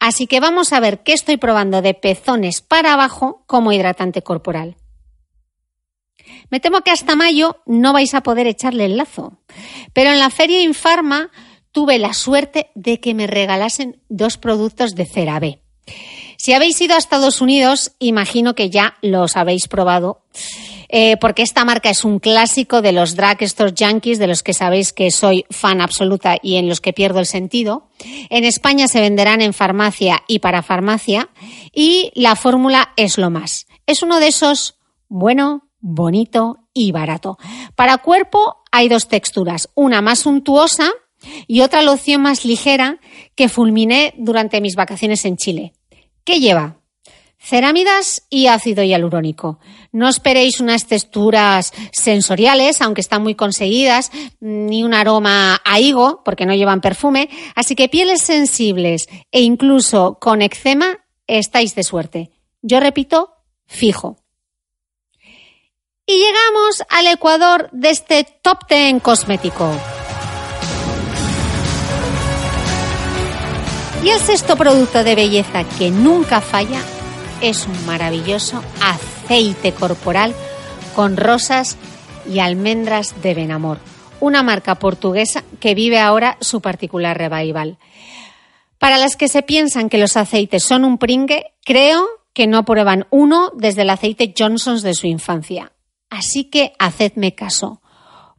Así 0.00 0.26
que 0.26 0.40
vamos 0.40 0.72
a 0.72 0.80
ver 0.80 1.02
qué 1.02 1.12
estoy 1.12 1.36
probando 1.36 1.82
de 1.82 1.94
pezones 1.94 2.60
para 2.60 2.92
abajo 2.92 3.42
como 3.46 3.72
hidratante 3.72 4.22
corporal. 4.22 4.76
Me 6.50 6.60
temo 6.60 6.82
que 6.82 6.90
hasta 6.90 7.16
mayo 7.16 7.56
no 7.66 7.92
vais 7.92 8.14
a 8.14 8.22
poder 8.22 8.46
echarle 8.46 8.84
el 8.84 8.96
lazo, 8.96 9.38
pero 9.92 10.10
en 10.10 10.18
la 10.18 10.30
feria 10.30 10.62
Infarma 10.62 11.30
tuve 11.72 11.98
la 11.98 12.14
suerte 12.14 12.70
de 12.74 13.00
que 13.00 13.14
me 13.14 13.26
regalasen 13.26 14.00
dos 14.08 14.36
productos 14.38 14.94
de 14.94 15.06
CeraVe. 15.06 15.62
Si 16.36 16.52
habéis 16.52 16.80
ido 16.80 16.94
a 16.94 16.98
Estados 16.98 17.40
Unidos, 17.40 17.92
imagino 17.98 18.54
que 18.54 18.70
ya 18.70 18.96
los 19.02 19.36
habéis 19.36 19.68
probado. 19.68 20.22
Eh, 20.88 21.16
porque 21.18 21.42
esta 21.42 21.64
marca 21.64 21.90
es 21.90 22.04
un 22.04 22.18
clásico 22.18 22.80
de 22.82 22.92
los 22.92 23.14
drugstore 23.14 23.74
junkies, 23.78 24.18
de 24.18 24.26
los 24.26 24.42
que 24.42 24.54
sabéis 24.54 24.92
que 24.92 25.10
soy 25.10 25.44
fan 25.50 25.80
absoluta 25.80 26.36
y 26.42 26.56
en 26.56 26.68
los 26.68 26.80
que 26.80 26.92
pierdo 26.92 27.20
el 27.20 27.26
sentido. 27.26 27.88
En 28.30 28.44
España 28.44 28.88
se 28.88 29.00
venderán 29.00 29.42
en 29.42 29.52
farmacia 29.52 30.22
y 30.26 30.38
para 30.38 30.62
farmacia 30.62 31.28
y 31.72 32.10
la 32.14 32.36
fórmula 32.36 32.92
es 32.96 33.18
lo 33.18 33.30
más. 33.30 33.66
Es 33.86 34.02
uno 34.02 34.18
de 34.18 34.28
esos 34.28 34.78
bueno, 35.08 35.68
bonito 35.80 36.58
y 36.72 36.92
barato. 36.92 37.38
Para 37.74 37.98
cuerpo 37.98 38.56
hay 38.70 38.88
dos 38.88 39.08
texturas, 39.08 39.68
una 39.74 40.00
más 40.00 40.20
suntuosa 40.20 40.90
y 41.46 41.60
otra 41.60 41.82
loción 41.82 42.22
más 42.22 42.44
ligera 42.44 42.98
que 43.34 43.48
fulminé 43.48 44.14
durante 44.16 44.60
mis 44.60 44.76
vacaciones 44.76 45.24
en 45.24 45.36
Chile. 45.36 45.72
¿Qué 46.24 46.40
lleva? 46.40 46.77
Cerámidas 47.40 48.26
y 48.28 48.48
ácido 48.48 48.82
hialurónico. 48.82 49.60
No 49.92 50.08
esperéis 50.08 50.60
unas 50.60 50.86
texturas 50.86 51.72
sensoriales, 51.92 52.82
aunque 52.82 53.00
están 53.00 53.22
muy 53.22 53.36
conseguidas, 53.36 54.10
ni 54.40 54.82
un 54.82 54.92
aroma 54.92 55.60
a 55.64 55.80
higo, 55.80 56.22
porque 56.24 56.46
no 56.46 56.54
llevan 56.54 56.80
perfume. 56.80 57.30
Así 57.54 57.74
que 57.74 57.88
pieles 57.88 58.22
sensibles 58.22 59.08
e 59.30 59.40
incluso 59.40 60.18
con 60.20 60.42
eczema, 60.42 60.98
estáis 61.26 61.74
de 61.74 61.84
suerte. 61.84 62.30
Yo 62.60 62.80
repito, 62.80 63.34
fijo. 63.66 64.16
Y 66.04 66.14
llegamos 66.14 66.82
al 66.90 67.06
ecuador 67.06 67.68
de 67.70 67.90
este 67.90 68.24
top 68.42 68.66
ten 68.66 68.98
cosmético. 68.98 69.70
Y 74.04 74.10
el 74.10 74.20
sexto 74.20 74.56
producto 74.56 75.04
de 75.04 75.14
belleza 75.14 75.64
que 75.76 75.90
nunca 75.90 76.40
falla 76.40 76.80
es 77.40 77.66
un 77.66 77.86
maravilloso 77.86 78.62
aceite 78.82 79.72
corporal 79.72 80.34
con 80.94 81.16
rosas 81.16 81.76
y 82.28 82.40
almendras 82.40 83.22
de 83.22 83.34
Benamor, 83.34 83.78
una 84.20 84.42
marca 84.42 84.76
portuguesa 84.76 85.44
que 85.60 85.74
vive 85.74 85.98
ahora 85.98 86.36
su 86.40 86.60
particular 86.60 87.16
revival. 87.16 87.78
Para 88.78 88.98
las 88.98 89.16
que 89.16 89.28
se 89.28 89.42
piensan 89.42 89.88
que 89.88 89.98
los 89.98 90.16
aceites 90.16 90.62
son 90.62 90.84
un 90.84 90.98
pringue, 90.98 91.52
creo 91.64 92.06
que 92.32 92.46
no 92.46 92.64
prueban 92.64 93.06
uno 93.10 93.50
desde 93.54 93.82
el 93.82 93.90
aceite 93.90 94.34
Johnson's 94.36 94.82
de 94.82 94.94
su 94.94 95.06
infancia. 95.06 95.72
Así 96.10 96.44
que 96.44 96.72
hacedme 96.78 97.34
caso. 97.34 97.82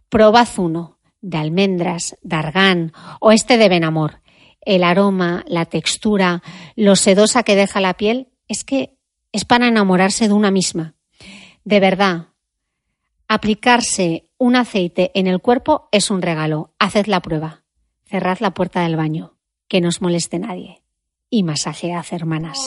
Probad 0.09 0.47
uno 0.57 0.97
de 1.21 1.37
almendras, 1.37 2.17
de 2.21 2.35
argán 2.35 2.93
o 3.19 3.31
este 3.31 3.57
de 3.57 3.69
Benamor. 3.69 4.21
El 4.61 4.83
aroma, 4.83 5.43
la 5.47 5.65
textura, 5.65 6.43
lo 6.75 6.95
sedosa 6.95 7.43
que 7.43 7.55
deja 7.55 7.79
la 7.79 7.93
piel 7.95 8.28
es 8.49 8.65
que 8.65 8.97
es 9.31 9.45
para 9.45 9.67
enamorarse 9.67 10.27
de 10.27 10.33
una 10.33 10.51
misma. 10.51 10.95
De 11.63 11.79
verdad, 11.79 12.29
aplicarse 13.27 14.25
un 14.37 14.55
aceite 14.55 15.11
en 15.13 15.27
el 15.27 15.39
cuerpo 15.39 15.87
es 15.91 16.09
un 16.11 16.21
regalo. 16.21 16.73
Haced 16.79 17.05
la 17.05 17.21
prueba. 17.21 17.63
Cerrad 18.05 18.39
la 18.39 18.53
puerta 18.53 18.81
del 18.81 18.97
baño, 18.97 19.37
que 19.67 19.79
no 19.79 19.89
os 19.89 20.01
moleste 20.01 20.39
nadie. 20.39 20.81
Y 21.29 21.43
masajead, 21.43 22.05
hermanas. 22.11 22.57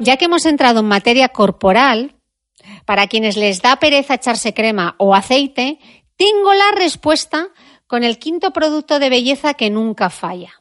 Ya 0.00 0.16
que 0.16 0.24
hemos 0.24 0.44
entrado 0.46 0.80
en 0.80 0.86
materia 0.86 1.28
corporal, 1.28 2.16
para 2.84 3.06
quienes 3.06 3.36
les 3.36 3.62
da 3.62 3.76
pereza 3.76 4.14
echarse 4.14 4.52
crema 4.52 4.96
o 4.98 5.14
aceite, 5.14 5.78
tengo 6.16 6.54
la 6.54 6.72
respuesta 6.76 7.48
con 7.86 8.04
el 8.04 8.18
quinto 8.18 8.52
producto 8.52 8.98
de 8.98 9.10
belleza 9.10 9.54
que 9.54 9.70
nunca 9.70 10.10
falla. 10.10 10.52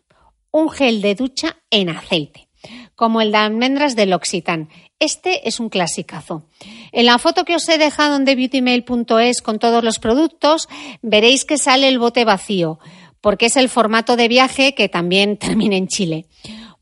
Un 0.51 0.69
gel 0.69 1.01
de 1.01 1.15
ducha 1.15 1.57
en 1.71 1.89
aceite, 1.89 2.47
como 2.95 3.21
el 3.21 3.31
de 3.31 3.37
almendras 3.37 3.95
del 3.95 4.11
L'Occitane. 4.11 4.67
Este 4.99 5.47
es 5.47 5.59
un 5.59 5.69
clasicazo. 5.69 6.47
En 6.91 7.05
la 7.05 7.17
foto 7.17 7.43
que 7.43 7.55
os 7.55 7.67
he 7.67 7.77
dejado 7.77 8.15
en 8.15 8.25
thebeautymail.es 8.25 9.41
con 9.41 9.59
todos 9.59 9.83
los 9.83 9.99
productos, 9.99 10.69
veréis 11.01 11.43
que 11.45 11.57
sale 11.57 11.87
el 11.87 11.99
bote 11.99 12.23
vacío, 12.23 12.79
porque 13.19 13.47
es 13.47 13.57
el 13.57 13.69
formato 13.69 14.15
de 14.15 14.27
viaje 14.27 14.75
que 14.75 14.89
también 14.89 15.37
termina 15.39 15.75
en 15.75 15.87
Chile. 15.87 16.27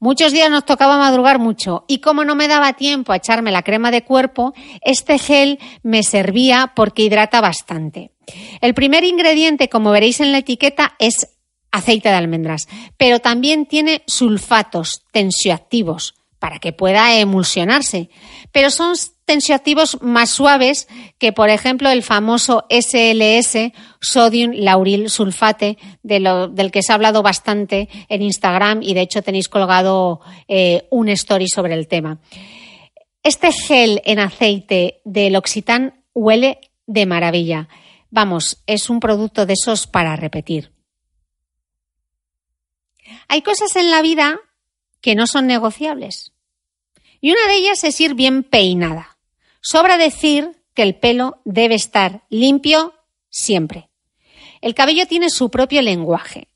Muchos 0.04 0.34
días 0.34 0.50
nos 0.50 0.66
tocaba 0.66 0.98
madrugar 0.98 1.38
mucho 1.38 1.86
y 1.88 2.00
como 2.00 2.26
no 2.26 2.34
me 2.34 2.48
daba 2.48 2.74
tiempo 2.74 3.14
a 3.14 3.18
echarme 3.18 3.52
la 3.52 3.62
crema 3.62 3.92
de 3.92 4.04
cuerpo, 4.04 4.52
este 4.82 5.20
gel 5.20 5.60
me 5.84 6.02
servía 6.02 6.74
porque 6.76 7.04
hidrata 7.04 7.40
bastante. 7.40 8.10
El 8.62 8.74
primer 8.74 9.04
ingrediente, 9.04 9.70
como 9.70 9.92
veréis 9.92 10.20
en 10.20 10.32
la 10.32 10.40
etiqueta, 10.40 10.96
es 10.98 11.38
aceite 11.72 12.10
de 12.10 12.16
almendras, 12.16 12.68
pero 12.98 13.20
también 13.20 13.68
tiene 13.68 14.02
sulfatos 14.08 15.04
tensioactivos 15.12 16.16
para 16.40 16.58
que 16.58 16.74
pueda 16.74 17.16
emulsionarse. 17.20 18.10
Pero 18.52 18.72
son 18.72 18.96
tensioactivos 19.32 20.02
más 20.02 20.30
suaves 20.30 20.90
que, 21.18 21.32
por 21.32 21.50
ejemplo, 21.50 21.90
el 21.90 22.04
famoso 22.04 22.66
SLS, 22.70 23.72
sodium 24.02 24.52
lauril 24.54 25.10
sulfate, 25.10 25.78
del 26.04 26.70
que 26.70 26.84
se 26.84 26.92
ha 26.92 26.96
hablado 26.96 27.24
bastante 27.24 27.88
en 28.10 28.24
Instagram 28.24 28.84
y 28.84 28.94
de 28.94 29.00
hecho 29.00 29.22
tenéis 29.22 29.48
colgado 29.48 30.20
eh, 30.50 30.86
un 30.92 31.08
story 31.08 31.48
sobre 31.48 31.76
el 31.76 31.88
tema. 31.88 32.20
Este 33.24 33.54
gel 33.54 34.02
en 34.04 34.20
aceite 34.20 35.00
del 35.06 35.38
Occitán 35.38 36.04
huele 36.14 36.60
de 36.86 37.06
maravilla. 37.06 37.70
Vamos, 38.10 38.62
es 38.68 38.90
un 38.90 39.00
producto 39.00 39.46
de 39.46 39.54
esos 39.54 39.88
para 39.88 40.18
repetir. 40.18 40.74
Hay 43.30 43.44
cosas 43.44 43.78
en 43.78 43.92
la 43.92 44.02
vida 44.02 44.42
que 45.00 45.16
no 45.16 45.26
son 45.26 45.48
negociables. 45.48 46.34
Y 47.22 47.32
una 47.32 47.48
de 47.48 47.56
ellas 47.56 47.82
es 47.86 48.02
ir 48.02 48.14
bien 48.14 48.44
peinada. 48.44 49.11
Sobra 49.62 49.98
decir 49.98 50.52
que 50.74 50.84
el 50.84 50.96
pelo 50.96 51.40
debe 51.46 51.76
estar 51.76 52.24
limpio 52.30 52.94
siempre. 53.30 53.90
El 54.62 54.76
cabello 54.76 55.06
tiene 55.08 55.30
su 55.30 55.50
propio 55.50 55.82
lenguaje 55.82 56.50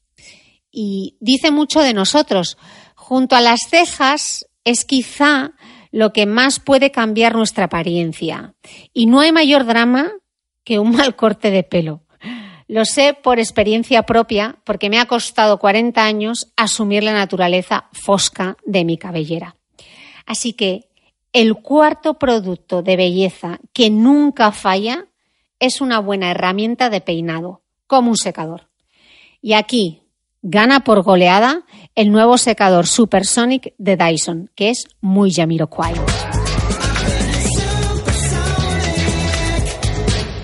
y 0.71 1.17
dice 1.19 1.51
mucho 1.51 1.81
de 1.81 1.93
nosotros. 1.93 2.57
Junto 2.95 3.35
a 3.35 3.41
las 3.41 3.61
cejas 3.69 4.47
es 4.63 4.85
quizá 4.85 5.53
lo 5.91 6.11
que 6.11 6.25
más 6.25 6.59
puede 6.59 6.91
cambiar 6.91 7.35
nuestra 7.35 7.65
apariencia. 7.65 8.53
Y 8.93 9.05
no 9.05 9.21
hay 9.21 9.31
mayor 9.31 9.65
drama 9.65 10.11
que 10.63 10.79
un 10.79 10.91
mal 10.91 11.15
corte 11.15 11.51
de 11.51 11.63
pelo. 11.63 12.01
Lo 12.67 12.83
sé 12.83 13.13
por 13.13 13.37
experiencia 13.37 14.03
propia, 14.03 14.57
porque 14.63 14.89
me 14.89 14.99
ha 14.99 15.05
costado 15.05 15.59
40 15.59 16.03
años 16.03 16.51
asumir 16.55 17.03
la 17.03 17.13
naturaleza 17.13 17.89
fosca 17.93 18.57
de 18.65 18.83
mi 18.83 18.97
cabellera. 18.97 19.55
Así 20.25 20.53
que 20.53 20.89
el 21.35 21.55
cuarto 21.55 22.13
producto 22.13 22.81
de 22.81 22.95
belleza 22.95 23.59
que 23.73 23.89
nunca 23.89 24.53
falla 24.53 25.07
es 25.59 25.81
una 25.81 25.99
buena 25.99 26.31
herramienta 26.31 26.89
de 26.89 27.01
peinado, 27.01 27.61
como 27.87 28.11
un 28.11 28.15
secador. 28.15 28.69
Y 29.41 29.51
aquí 29.51 30.03
gana 30.41 30.85
por 30.85 31.03
goleada 31.03 31.65
el 31.93 32.13
nuevo 32.13 32.37
secador 32.37 32.87
Supersonic 32.87 33.73
de 33.77 33.97
Dyson, 33.97 34.49
que 34.55 34.69
es 34.69 34.87
muy 35.01 35.33
Jamiroquai. 35.33 35.95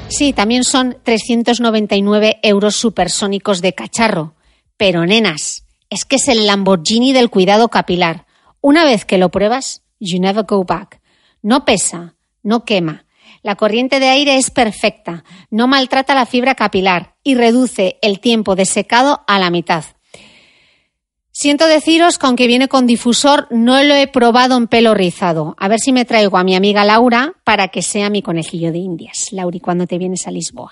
Sí, 0.10 0.34
también 0.34 0.66
son 0.66 0.98
399 1.04 2.40
euros 2.44 2.76
supersónicos 2.76 3.62
de 3.62 3.74
cacharro. 3.74 4.34
Pero 4.76 5.06
nenas, 5.06 5.64
es 5.90 6.04
que 6.04 6.18
es 6.18 6.28
el 6.28 6.46
Lamborghini 6.46 7.14
del 7.14 7.30
cuidado 7.30 7.70
capilar. 7.70 8.26
Una 8.60 8.84
vez 8.84 9.06
que 9.06 9.18
lo 9.18 9.30
pruebas, 9.30 9.84
you 10.02 10.20
never 10.20 10.44
go 10.44 10.66
back. 10.66 11.00
No 11.42 11.64
pesa, 11.64 12.16
no 12.44 12.66
quema. 12.66 13.06
La 13.44 13.56
corriente 13.56 14.00
de 14.00 14.10
aire 14.10 14.36
es 14.36 14.52
perfecta, 14.52 15.24
no 15.50 15.68
maltrata 15.68 16.14
la 16.14 16.26
fibra 16.26 16.56
capilar 16.56 17.16
y 17.24 17.36
reduce 17.36 17.98
el 18.02 18.20
tiempo 18.20 18.56
de 18.56 18.66
secado 18.66 19.22
a 19.28 19.40
la 19.40 19.50
mitad. 19.50 19.86
Siento 21.32 21.66
deciros 21.66 22.18
que 22.18 22.28
aunque 22.28 22.46
viene 22.46 22.68
con 22.68 22.86
difusor, 22.86 23.48
no 23.52 23.82
lo 23.84 23.96
he 23.96 24.08
probado 24.08 24.58
en 24.58 24.68
pelo 24.68 24.94
rizado. 24.94 25.56
A 25.58 25.70
ver 25.70 25.80
si 25.80 25.94
me 25.94 26.06
traigo 26.06 26.38
a 26.38 26.44
mi 26.44 26.56
amiga 26.56 26.84
Laura 26.84 27.34
para 27.44 27.70
que 27.70 27.82
sea 27.82 28.10
mi 28.10 28.22
conejillo 28.22 28.72
de 28.72 28.80
indias. 28.80 29.30
Lauri, 29.32 29.60
cuando 29.60 29.88
te 29.88 29.98
vienes 29.98 30.28
a 30.28 30.32
Lisboa. 30.32 30.72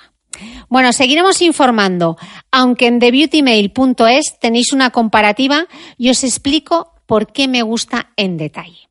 Bueno, 0.68 0.92
seguiremos 0.94 1.42
informando. 1.42 2.18
Aunque 2.52 2.88
en 2.88 3.00
thebeautymail.es 3.00 4.38
tenéis 4.40 4.74
una 4.74 4.92
comparativa 4.92 5.66
y 5.98 6.10
os 6.10 6.24
explico 6.24 6.94
por 7.06 7.32
qué 7.32 7.48
me 7.48 7.64
gusta 7.64 8.12
en 8.18 8.38
detalle. 8.38 8.89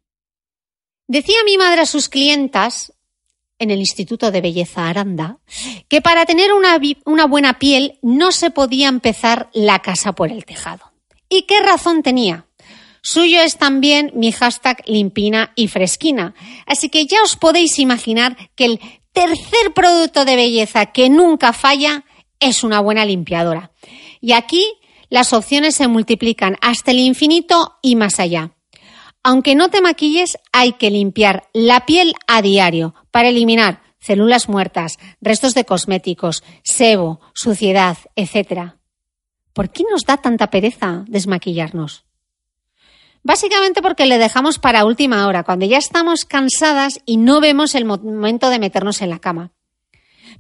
Decía 1.09 1.39
mi 1.47 1.57
madre 1.57 1.81
a 1.81 1.87
sus 1.87 2.11
clientas 2.11 2.93
en 3.59 3.71
el 3.71 3.79
Instituto 3.79 4.31
de 4.31 4.43
Belleza 4.43 4.89
Aranda 4.89 5.39
que 5.89 6.03
para 6.03 6.27
tener 6.27 6.53
una, 6.53 6.79
una 7.07 7.27
buena 7.27 7.59
piel 7.59 7.99
no 8.03 8.31
se 8.31 8.51
podía 8.51 8.89
empezar 8.89 9.49
la 9.55 9.81
casa 9.81 10.13
por 10.13 10.31
el 10.31 10.45
tejado. 10.45 10.93
¿Y 11.31 11.43
qué 11.43 11.61
razón 11.61 12.03
tenía? 12.03 12.47
Suyo 13.01 13.41
es 13.41 13.57
también 13.57 14.13
mi 14.15 14.33
hashtag 14.33 14.83
limpina 14.87 15.53
y 15.57 15.69
fresquina. 15.69 16.35
Así 16.67 16.91
que 16.91 17.07
ya 17.07 17.23
os 17.23 17.37
podéis 17.37 17.79
imaginar 17.79 18.37
que 18.55 18.67
el 18.67 18.81
tercer 19.13 19.73
producto 19.75 20.27
de 20.27 20.37
belleza 20.37 20.87
que 20.87 21.09
nunca 21.09 21.55
falla 21.55 22.05
es 22.39 22.63
una 22.65 22.81
buena 22.81 23.07
limpiadora. 23.07 23.73
Y 24.21 24.33
aquí 24.33 24.63
las 25.09 25.33
opciones 25.33 25.75
se 25.75 25.89
multiplican 25.89 26.59
hasta 26.61 26.91
el 26.91 26.99
infinito 26.99 27.79
y 27.81 27.97
más 27.97 28.21
allá. 28.21 28.53
Aunque 29.29 29.55
no 29.55 29.69
te 29.69 29.83
maquilles, 29.83 30.39
hay 30.53 30.73
que 30.73 30.91
limpiar 30.91 31.51
la 31.53 31.85
piel 31.85 32.15
a 32.27 32.41
diario 32.41 32.95
para 33.11 33.29
eliminar 33.29 33.83
células 33.99 34.49
muertas, 34.49 34.99
restos 35.21 35.53
de 35.53 35.67
cosméticos, 35.67 36.43
sebo, 36.65 37.21
suciedad, 37.35 37.99
etc. 38.17 38.73
¿Por 39.53 39.69
qué 39.69 39.85
nos 39.91 40.07
da 40.07 40.17
tanta 40.17 40.49
pereza 40.49 41.05
desmaquillarnos? 41.09 42.07
Básicamente 43.23 43.83
porque 43.83 44.07
le 44.07 44.17
dejamos 44.17 44.59
para 44.59 44.87
última 44.87 45.27
hora, 45.27 45.43
cuando 45.43 45.67
ya 45.67 45.77
estamos 45.77 46.25
cansadas 46.25 47.01
y 47.05 47.19
no 47.19 47.43
vemos 47.43 47.75
el 47.75 47.85
momento 47.85 48.49
de 48.49 48.59
meternos 48.59 49.03
en 49.03 49.11
la 49.11 49.19
cama. 49.19 49.53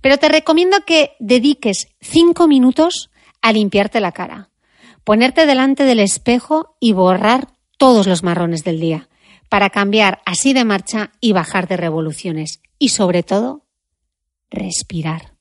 Pero 0.00 0.16
te 0.16 0.30
recomiendo 0.30 0.78
que 0.86 1.10
dediques 1.18 1.88
cinco 2.00 2.48
minutos 2.48 3.10
a 3.42 3.52
limpiarte 3.52 4.00
la 4.00 4.12
cara, 4.12 4.48
ponerte 5.04 5.44
delante 5.44 5.84
del 5.84 6.00
espejo 6.00 6.74
y 6.80 6.94
borrar 6.94 7.57
todos 7.78 8.06
los 8.06 8.22
marrones 8.22 8.64
del 8.64 8.80
día, 8.80 9.08
para 9.48 9.70
cambiar 9.70 10.20
así 10.26 10.52
de 10.52 10.64
marcha 10.64 11.12
y 11.20 11.32
bajar 11.32 11.68
de 11.68 11.78
revoluciones. 11.78 12.60
Y 12.78 12.90
sobre 12.90 13.22
todo, 13.22 13.64
respirar. 14.50 15.34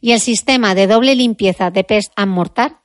Y 0.00 0.12
el 0.12 0.20
sistema 0.20 0.74
de 0.74 0.88
doble 0.88 1.14
limpieza 1.14 1.70
de 1.70 1.84
Pest 1.84 2.12
and 2.16 2.32
Mortar 2.32 2.80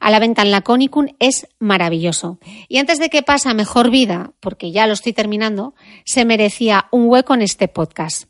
a 0.00 0.10
la 0.10 0.18
venta 0.18 0.42
en 0.42 0.50
la 0.50 0.62
Conicum 0.62 1.06
es 1.20 1.46
maravilloso. 1.60 2.38
Y 2.68 2.78
antes 2.78 2.98
de 2.98 3.08
que 3.08 3.22
pase 3.22 3.52
mejor 3.54 3.90
vida, 3.90 4.32
porque 4.40 4.72
ya 4.72 4.86
lo 4.86 4.94
estoy 4.94 5.12
terminando, 5.12 5.74
se 6.04 6.24
merecía 6.24 6.86
un 6.90 7.08
hueco 7.08 7.34
en 7.34 7.42
este 7.42 7.68
podcast. 7.68 8.24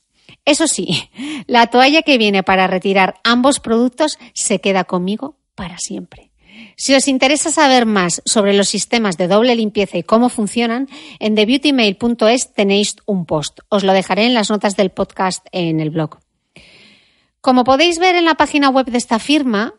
Eso 0.45 0.67
sí, 0.67 1.09
la 1.47 1.69
toalla 1.69 2.03
que 2.03 2.19
viene 2.19 2.43
para 2.43 2.67
retirar 2.67 3.15
ambos 3.25 3.61
productos 3.61 4.19
se 4.35 4.61
queda 4.61 4.85
conmigo 4.85 5.38
para 5.55 5.79
siempre. 5.79 6.32
Si 6.77 6.94
os 6.94 7.09
interesa 7.09 7.51
saber 7.51 7.87
más 7.87 8.22
sobre 8.25 8.55
los 8.55 8.68
sistemas 8.68 9.16
de 9.16 9.29
doble 9.29 9.55
limpieza 9.55 9.98
y 9.98 10.03
cómo 10.03 10.29
funcionan, 10.29 10.88
en 11.20 11.35
thebeautymail.es 11.35 12.53
tenéis 12.53 12.96
un 13.07 13.27
post. 13.27 13.61
Os 13.68 13.85
lo 13.85 13.92
dejaré 13.92 14.27
en 14.27 14.35
las 14.35 14.51
notas 14.51 14.77
del 14.77 14.90
podcast 14.90 15.46
en 15.53 15.81
el 15.81 15.90
blog. 15.90 16.18
Como 17.40 17.64
podéis 17.64 17.98
ver 17.98 18.14
en 18.14 18.25
la 18.25 18.35
página 18.35 18.70
web 18.70 18.87
de 18.87 18.98
esta 18.98 19.18
firma, 19.18 19.75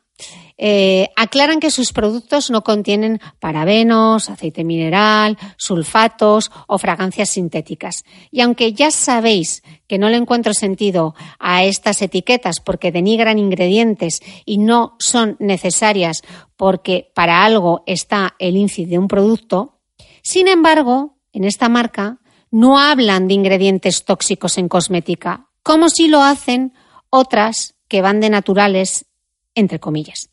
eh, 0.65 1.09
aclaran 1.17 1.59
que 1.59 1.69
sus 1.69 1.91
productos 1.91 2.49
no 2.49 2.63
contienen 2.63 3.19
parabenos, 3.41 4.29
aceite 4.29 4.63
mineral, 4.63 5.37
sulfatos 5.57 6.51
o 6.67 6.77
fragancias 6.77 7.31
sintéticas. 7.31 8.05
Y 8.31 8.39
aunque 8.39 8.71
ya 8.71 8.89
sabéis 8.89 9.61
que 9.87 9.97
no 9.97 10.07
le 10.07 10.15
encuentro 10.15 10.53
sentido 10.53 11.15
a 11.37 11.65
estas 11.65 12.01
etiquetas 12.01 12.61
porque 12.61 12.93
denigran 12.93 13.39
ingredientes 13.39 14.21
y 14.45 14.57
no 14.57 14.95
son 14.99 15.35
necesarias 15.39 16.21
porque 16.55 17.11
para 17.13 17.43
algo 17.43 17.83
está 17.85 18.33
el 18.39 18.55
índice 18.55 18.85
de 18.85 18.97
un 18.97 19.09
producto, 19.09 19.81
sin 20.21 20.47
embargo, 20.47 21.17
en 21.33 21.43
esta 21.43 21.67
marca 21.67 22.21
no 22.51 22.79
hablan 22.79 23.27
de 23.27 23.33
ingredientes 23.33 24.05
tóxicos 24.05 24.57
en 24.57 24.69
cosmética, 24.69 25.49
como 25.61 25.89
si 25.89 26.07
lo 26.07 26.21
hacen 26.21 26.71
otras 27.09 27.75
que 27.89 28.01
van 28.01 28.21
de 28.21 28.29
naturales, 28.29 29.07
entre 29.55 29.79
comillas. 29.81 30.29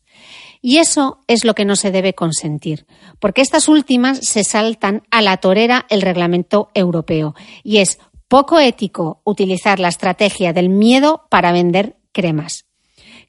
Y 0.61 0.77
eso 0.77 1.23
es 1.27 1.43
lo 1.43 1.55
que 1.55 1.65
no 1.65 1.75
se 1.75 1.91
debe 1.91 2.13
consentir, 2.13 2.85
porque 3.19 3.41
estas 3.41 3.67
últimas 3.67 4.19
se 4.19 4.43
saltan 4.43 5.03
a 5.09 5.21
la 5.21 5.37
torera 5.37 5.87
el 5.89 6.01
reglamento 6.01 6.69
europeo 6.75 7.33
y 7.63 7.77
es 7.77 7.99
poco 8.27 8.59
ético 8.59 9.21
utilizar 9.25 9.79
la 9.79 9.89
estrategia 9.89 10.53
del 10.53 10.69
miedo 10.69 11.25
para 11.29 11.51
vender 11.51 11.97
cremas. 12.11 12.65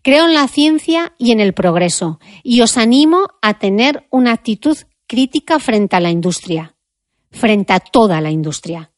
Creo 0.03 0.27
en 0.27 0.35
la 0.35 0.47
ciencia 0.47 1.15
y 1.19 1.33
en 1.33 1.41
el 1.41 1.55
progreso 1.55 2.21
y 2.43 2.61
os 2.61 2.77
animo 2.77 3.29
a 3.41 3.59
tener 3.59 4.07
una 4.11 4.33
actitud 4.33 4.77
crítica 5.07 5.59
frente 5.59 5.97
a 5.97 6.01
la 6.01 6.11
industria, 6.11 6.77
frente 7.31 7.73
a 7.73 7.81
toda 7.81 8.21
la 8.21 8.31
industria. 8.31 8.92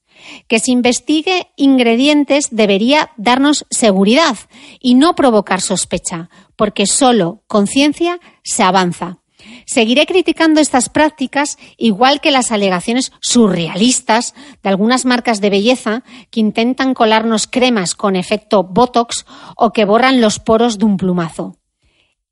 Que 0.48 0.58
se 0.58 0.70
investigue 0.70 1.48
ingredientes 1.56 2.48
debería 2.50 3.10
darnos 3.16 3.66
seguridad 3.70 4.36
y 4.80 4.94
no 4.94 5.14
provocar 5.14 5.60
sospecha, 5.60 6.30
porque 6.56 6.86
solo 6.86 7.42
con 7.46 7.66
ciencia 7.66 8.20
se 8.42 8.62
avanza. 8.62 9.18
Seguiré 9.66 10.06
criticando 10.06 10.60
estas 10.60 10.88
prácticas, 10.88 11.58
igual 11.76 12.20
que 12.20 12.30
las 12.30 12.52
alegaciones 12.52 13.12
surrealistas 13.20 14.34
de 14.62 14.68
algunas 14.68 15.04
marcas 15.04 15.40
de 15.40 15.50
belleza 15.50 16.02
que 16.30 16.40
intentan 16.40 16.94
colarnos 16.94 17.46
cremas 17.46 17.94
con 17.94 18.16
efecto 18.16 18.62
Botox 18.62 19.24
o 19.56 19.70
que 19.70 19.84
borran 19.84 20.20
los 20.20 20.38
poros 20.38 20.78
de 20.78 20.84
un 20.84 20.96
plumazo. 20.96 21.56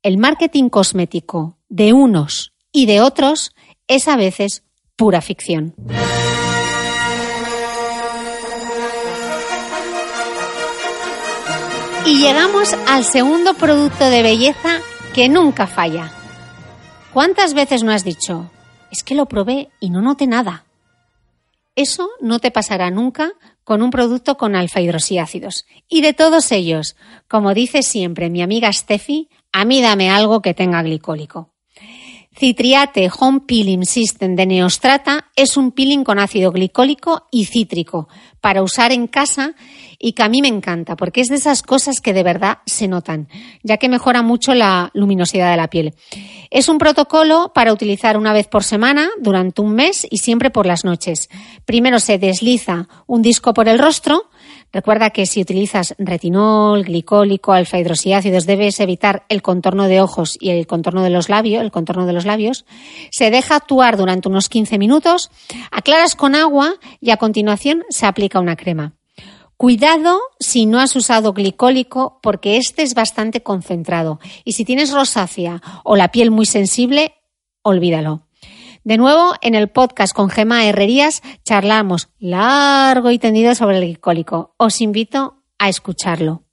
El 0.01 0.17
marketing 0.17 0.69
cosmético 0.69 1.57
de 1.69 1.93
unos 1.93 2.53
y 2.71 2.85
de 2.85 3.01
otros 3.01 3.55
es 3.87 4.07
a 4.07 4.15
veces 4.15 4.63
pura 4.95 5.21
ficción. 5.21 5.75
Y 12.05 12.17
llegamos 12.17 12.73
al 12.87 13.05
segundo 13.05 13.53
producto 13.53 14.09
de 14.09 14.23
belleza 14.23 14.79
que 15.13 15.29
nunca 15.29 15.67
falla. 15.67 16.11
¿Cuántas 17.13 17.53
veces 17.53 17.83
no 17.83 17.93
has 17.93 18.03
dicho, 18.03 18.51
es 18.91 19.03
que 19.03 19.15
lo 19.15 19.27
probé 19.27 19.69
y 19.79 19.89
no 19.89 20.01
noté 20.01 20.27
nada? 20.27 20.65
Eso 21.75 22.09
no 22.19 22.39
te 22.39 22.51
pasará 22.51 22.91
nunca 22.91 23.31
con 23.63 23.81
un 23.81 23.89
producto 23.89 24.35
con 24.35 24.55
alfa 24.55 24.81
hidroxiácidos. 24.81 25.65
Y 25.87 26.01
de 26.01 26.13
todos 26.13 26.51
ellos, 26.51 26.97
como 27.29 27.53
dice 27.53 27.83
siempre 27.83 28.29
mi 28.29 28.41
amiga 28.41 28.73
Steffi, 28.73 29.29
a 29.53 29.63
mí 29.63 29.81
dame 29.81 30.09
algo 30.09 30.41
que 30.41 30.53
tenga 30.53 30.83
glicólico. 30.83 31.53
Citriate 32.35 33.09
Home 33.19 33.41
Peeling 33.47 33.85
System 33.85 34.35
de 34.35 34.45
Neostrata 34.47 35.29
es 35.35 35.55
un 35.55 35.71
peeling 35.71 36.03
con 36.03 36.19
ácido 36.19 36.51
glicólico 36.51 37.27
y 37.31 37.45
cítrico 37.45 38.09
para 38.43 38.61
usar 38.61 38.91
en 38.91 39.07
casa 39.07 39.53
y 39.97 40.11
que 40.11 40.21
a 40.21 40.27
mí 40.27 40.41
me 40.41 40.49
encanta 40.49 40.97
porque 40.97 41.21
es 41.21 41.29
de 41.29 41.35
esas 41.35 41.63
cosas 41.63 42.01
que 42.01 42.11
de 42.11 42.23
verdad 42.23 42.57
se 42.65 42.89
notan, 42.89 43.29
ya 43.63 43.77
que 43.77 43.87
mejora 43.87 44.21
mucho 44.21 44.53
la 44.53 44.91
luminosidad 44.93 45.49
de 45.49 45.55
la 45.55 45.69
piel. 45.69 45.93
Es 46.51 46.67
un 46.67 46.77
protocolo 46.77 47.53
para 47.55 47.71
utilizar 47.71 48.17
una 48.17 48.33
vez 48.33 48.47
por 48.47 48.65
semana 48.65 49.09
durante 49.17 49.61
un 49.61 49.73
mes 49.73 50.05
y 50.09 50.17
siempre 50.17 50.49
por 50.49 50.65
las 50.65 50.83
noches. 50.83 51.29
Primero 51.63 52.01
se 52.01 52.17
desliza 52.17 52.89
un 53.07 53.21
disco 53.21 53.53
por 53.53 53.69
el 53.69 53.79
rostro, 53.79 54.29
Recuerda 54.73 55.11
que 55.11 55.27
si 55.27 55.39
utilizas 55.39 55.93
retinol, 55.99 56.83
glicólico, 56.83 57.53
alfa 57.53 57.77
hidroxiácidos, 57.77 58.47
debes 58.47 58.79
evitar 58.79 59.23
el 59.29 59.43
contorno 59.43 59.87
de 59.87 60.01
ojos 60.01 60.35
y 60.41 60.49
el 60.49 60.65
contorno 60.65 61.03
de 61.03 61.11
los 61.11 61.29
labios, 61.29 61.61
el 61.61 61.71
contorno 61.71 62.07
de 62.07 62.13
los 62.13 62.25
labios. 62.25 62.65
Se 63.11 63.29
deja 63.29 63.55
actuar 63.55 63.97
durante 63.97 64.29
unos 64.29 64.49
15 64.49 64.79
minutos, 64.79 65.29
aclaras 65.69 66.15
con 66.15 66.33
agua 66.33 66.73
y 66.99 67.11
a 67.11 67.17
continuación 67.17 67.83
se 67.89 68.07
aplica 68.07 68.39
una 68.39 68.55
crema. 68.55 68.93
Cuidado 69.57 70.19
si 70.39 70.65
no 70.65 70.79
has 70.79 70.95
usado 70.95 71.33
glicólico 71.33 72.19
porque 72.23 72.57
este 72.57 72.81
es 72.81 72.95
bastante 72.95 73.43
concentrado 73.43 74.19
y 74.43 74.53
si 74.53 74.65
tienes 74.65 74.91
rosácea 74.91 75.61
o 75.83 75.95
la 75.95 76.09
piel 76.09 76.31
muy 76.31 76.47
sensible, 76.47 77.13
olvídalo. 77.61 78.23
De 78.83 78.97
nuevo, 78.97 79.33
en 79.41 79.55
el 79.55 79.69
podcast 79.69 80.13
con 80.13 80.29
Gema 80.29 80.65
Herrerías 80.65 81.21
charlamos 81.45 82.09
largo 82.19 83.11
y 83.11 83.19
tendido 83.19 83.55
sobre 83.55 83.77
el 83.77 83.85
glicólico. 83.85 84.55
Os 84.57 84.81
invito 84.81 85.37
a 85.57 85.69
escucharlo. 85.69 86.43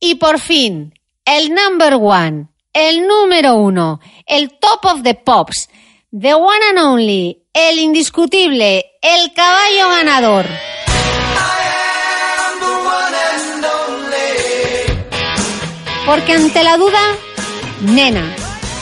Y 0.00 0.16
por 0.16 0.40
fin, 0.40 0.94
el 1.24 1.54
number 1.54 1.94
one, 1.94 2.48
el 2.72 3.06
número 3.06 3.54
uno, 3.54 4.00
el 4.26 4.58
top 4.58 4.84
of 4.84 5.02
the 5.04 5.14
pops, 5.14 5.68
the 6.10 6.34
one 6.34 6.58
and 6.70 6.78
only, 6.80 7.46
el 7.52 7.78
indiscutible, 7.78 8.84
el 9.00 9.32
caballo 9.32 9.88
ganador. 9.90 10.46
Porque 16.04 16.32
ante 16.32 16.62
la 16.64 16.76
duda, 16.76 17.00
nena, 17.82 18.34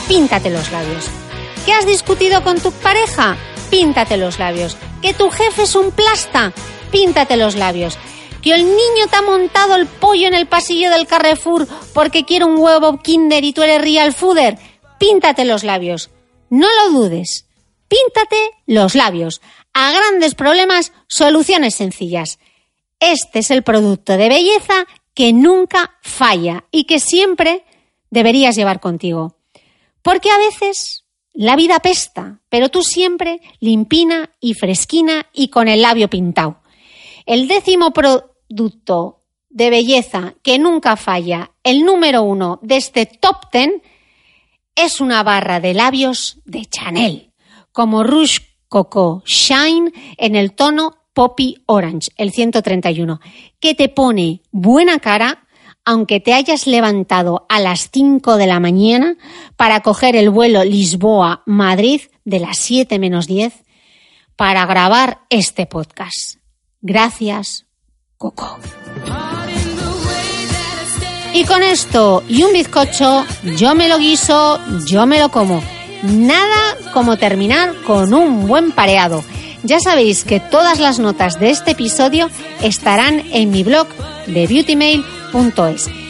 píntate 0.07 0.49
los 0.49 0.71
labios. 0.71 1.05
¿Que 1.65 1.73
has 1.73 1.85
discutido 1.85 2.43
con 2.43 2.59
tu 2.59 2.71
pareja? 2.71 3.37
Píntate 3.69 4.17
los 4.17 4.39
labios. 4.39 4.77
¿Que 5.01 5.13
tu 5.13 5.29
jefe 5.29 5.63
es 5.63 5.75
un 5.75 5.91
plasta? 5.91 6.53
Píntate 6.91 7.37
los 7.37 7.55
labios. 7.55 7.97
¿Que 8.41 8.53
el 8.53 8.65
niño 8.65 9.07
te 9.09 9.15
ha 9.15 9.21
montado 9.21 9.75
el 9.75 9.87
pollo 9.87 10.27
en 10.27 10.35
el 10.35 10.45
pasillo 10.45 10.91
del 10.91 11.07
Carrefour 11.07 11.67
porque 11.93 12.25
quiere 12.25 12.45
un 12.45 12.57
huevo 12.57 13.01
Kinder 13.01 13.43
y 13.43 13.53
tú 13.53 13.63
eres 13.63 13.81
real 13.81 14.13
fooder? 14.13 14.59
Píntate 14.99 15.45
los 15.45 15.63
labios. 15.63 16.11
No 16.49 16.67
lo 16.67 16.99
dudes. 16.99 17.47
Píntate 17.87 18.51
los 18.67 18.93
labios. 18.93 19.41
A 19.73 19.91
grandes 19.91 20.35
problemas, 20.35 20.93
soluciones 21.07 21.75
sencillas. 21.75 22.39
Este 22.99 23.39
es 23.39 23.51
el 23.51 23.63
producto 23.63 24.15
de 24.15 24.29
belleza 24.29 24.85
que 25.13 25.33
nunca 25.33 25.97
falla 26.01 26.65
y 26.71 26.85
que 26.85 26.99
siempre 26.99 27.65
deberías 28.09 28.55
llevar 28.55 28.79
contigo. 28.79 29.35
Porque 30.05 30.29
a 30.29 30.37
veces 30.37 31.03
la 31.33 31.55
vida 31.55 31.79
pesta, 31.79 32.39
pero 32.47 32.69
tú 32.69 32.83
siempre 32.83 33.41
limpina 33.59 34.29
y 34.39 34.53
fresquina 34.53 35.25
y 35.33 35.47
con 35.47 35.67
el 35.67 35.81
labio 35.81 36.11
pintado. 36.11 36.61
El 37.25 37.47
décimo 37.47 37.89
producto 37.89 39.23
de 39.49 39.71
belleza 39.71 40.35
que 40.43 40.59
nunca 40.59 40.95
falla, 40.95 41.53
el 41.63 41.83
número 41.83 42.21
uno 42.21 42.59
de 42.61 42.77
este 42.77 43.07
top 43.07 43.49
ten, 43.51 43.81
es 44.75 45.01
una 45.01 45.23
barra 45.23 45.59
de 45.59 45.73
labios 45.73 46.37
de 46.45 46.67
Chanel, 46.67 47.31
como 47.71 48.03
Rouge 48.03 48.41
Coco 48.67 49.23
Shine 49.25 49.91
en 50.17 50.35
el 50.35 50.53
tono 50.53 50.97
Poppy 51.13 51.63
Orange, 51.65 52.11
el 52.17 52.31
131, 52.31 53.19
que 53.59 53.73
te 53.73 53.89
pone 53.89 54.43
buena 54.51 54.99
cara 54.99 55.44
aunque 55.85 56.19
te 56.19 56.33
hayas 56.33 56.67
levantado 56.67 57.45
a 57.47 57.59
las 57.59 57.89
5 57.91 58.37
de 58.37 58.47
la 58.47 58.59
mañana 58.59 59.15
para 59.55 59.81
coger 59.81 60.15
el 60.15 60.29
vuelo 60.29 60.63
Lisboa-Madrid 60.63 62.01
de 62.25 62.39
las 62.39 62.57
7 62.57 62.99
menos 62.99 63.27
10 63.27 63.53
para 64.35 64.65
grabar 64.65 65.19
este 65.29 65.65
podcast. 65.67 66.37
Gracias, 66.81 67.65
Coco. 68.17 68.57
Y 71.33 71.43
con 71.43 71.63
esto 71.63 72.23
y 72.29 72.43
un 72.43 72.53
bizcocho, 72.53 73.25
yo 73.57 73.75
me 73.75 73.89
lo 73.89 73.97
guiso, 73.97 74.59
yo 74.87 75.05
me 75.05 75.19
lo 75.19 75.29
como. 75.29 75.61
Nada 76.01 76.77
como 76.93 77.17
terminar 77.17 77.73
con 77.85 78.13
un 78.13 78.47
buen 78.47 78.71
pareado. 78.71 79.23
Ya 79.63 79.79
sabéis 79.79 80.23
que 80.23 80.39
todas 80.39 80.79
las 80.79 80.99
notas 80.99 81.39
de 81.39 81.49
este 81.49 81.71
episodio 81.71 82.29
estarán 82.61 83.23
en 83.33 83.51
mi 83.51 83.63
blog 83.63 83.87
de 84.27 84.47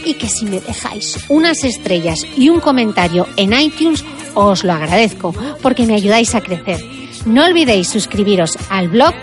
y 0.06 0.14
que 0.14 0.30
si 0.30 0.46
me 0.46 0.60
dejáis 0.60 1.18
unas 1.30 1.64
estrellas 1.64 2.20
y 2.38 2.50
un 2.50 2.60
comentario 2.60 3.28
en 3.38 3.54
iTunes 3.54 4.04
os 4.36 4.64
lo 4.64 4.74
agradezco 4.74 5.34
porque 5.64 5.88
me 5.88 5.96
ayudáis 5.96 6.36
a 6.36 6.42
crecer. 6.42 6.80
No 7.26 7.44
olvidéis 7.44 7.90
suscribiros 7.90 8.56
al 8.70 8.88
blog 8.90 9.14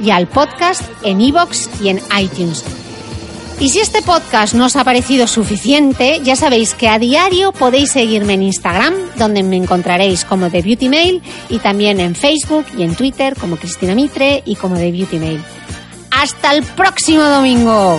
y 0.00 0.10
al 0.10 0.28
podcast 0.28 0.82
en 1.02 1.20
iVoox 1.20 1.68
y 1.82 1.88
en 1.88 2.00
iTunes. 2.20 2.64
Y 3.58 3.70
si 3.70 3.80
este 3.80 4.00
podcast 4.02 4.54
no 4.54 4.66
os 4.66 4.76
ha 4.76 4.84
parecido 4.84 5.26
suficiente, 5.26 6.20
ya 6.22 6.36
sabéis 6.36 6.74
que 6.74 6.88
a 6.88 7.00
diario 7.00 7.50
podéis 7.50 7.90
seguirme 7.90 8.34
en 8.34 8.44
Instagram, 8.44 8.94
donde 9.16 9.42
me 9.42 9.56
encontraréis 9.56 10.24
como 10.24 10.48
The 10.48 10.62
Beauty 10.62 10.88
Mail, 10.88 11.20
y 11.48 11.58
también 11.58 11.98
en 11.98 12.14
Facebook 12.14 12.66
y 12.76 12.84
en 12.84 12.94
Twitter 12.94 13.34
como 13.34 13.56
Cristina 13.56 13.96
Mitre 13.96 14.44
y 14.46 14.54
como 14.54 14.76
The 14.76 14.92
Beauty 14.92 15.18
Mail. 15.18 15.40
¡Hasta 16.12 16.54
el 16.54 16.62
próximo 16.62 17.24
domingo! 17.24 17.98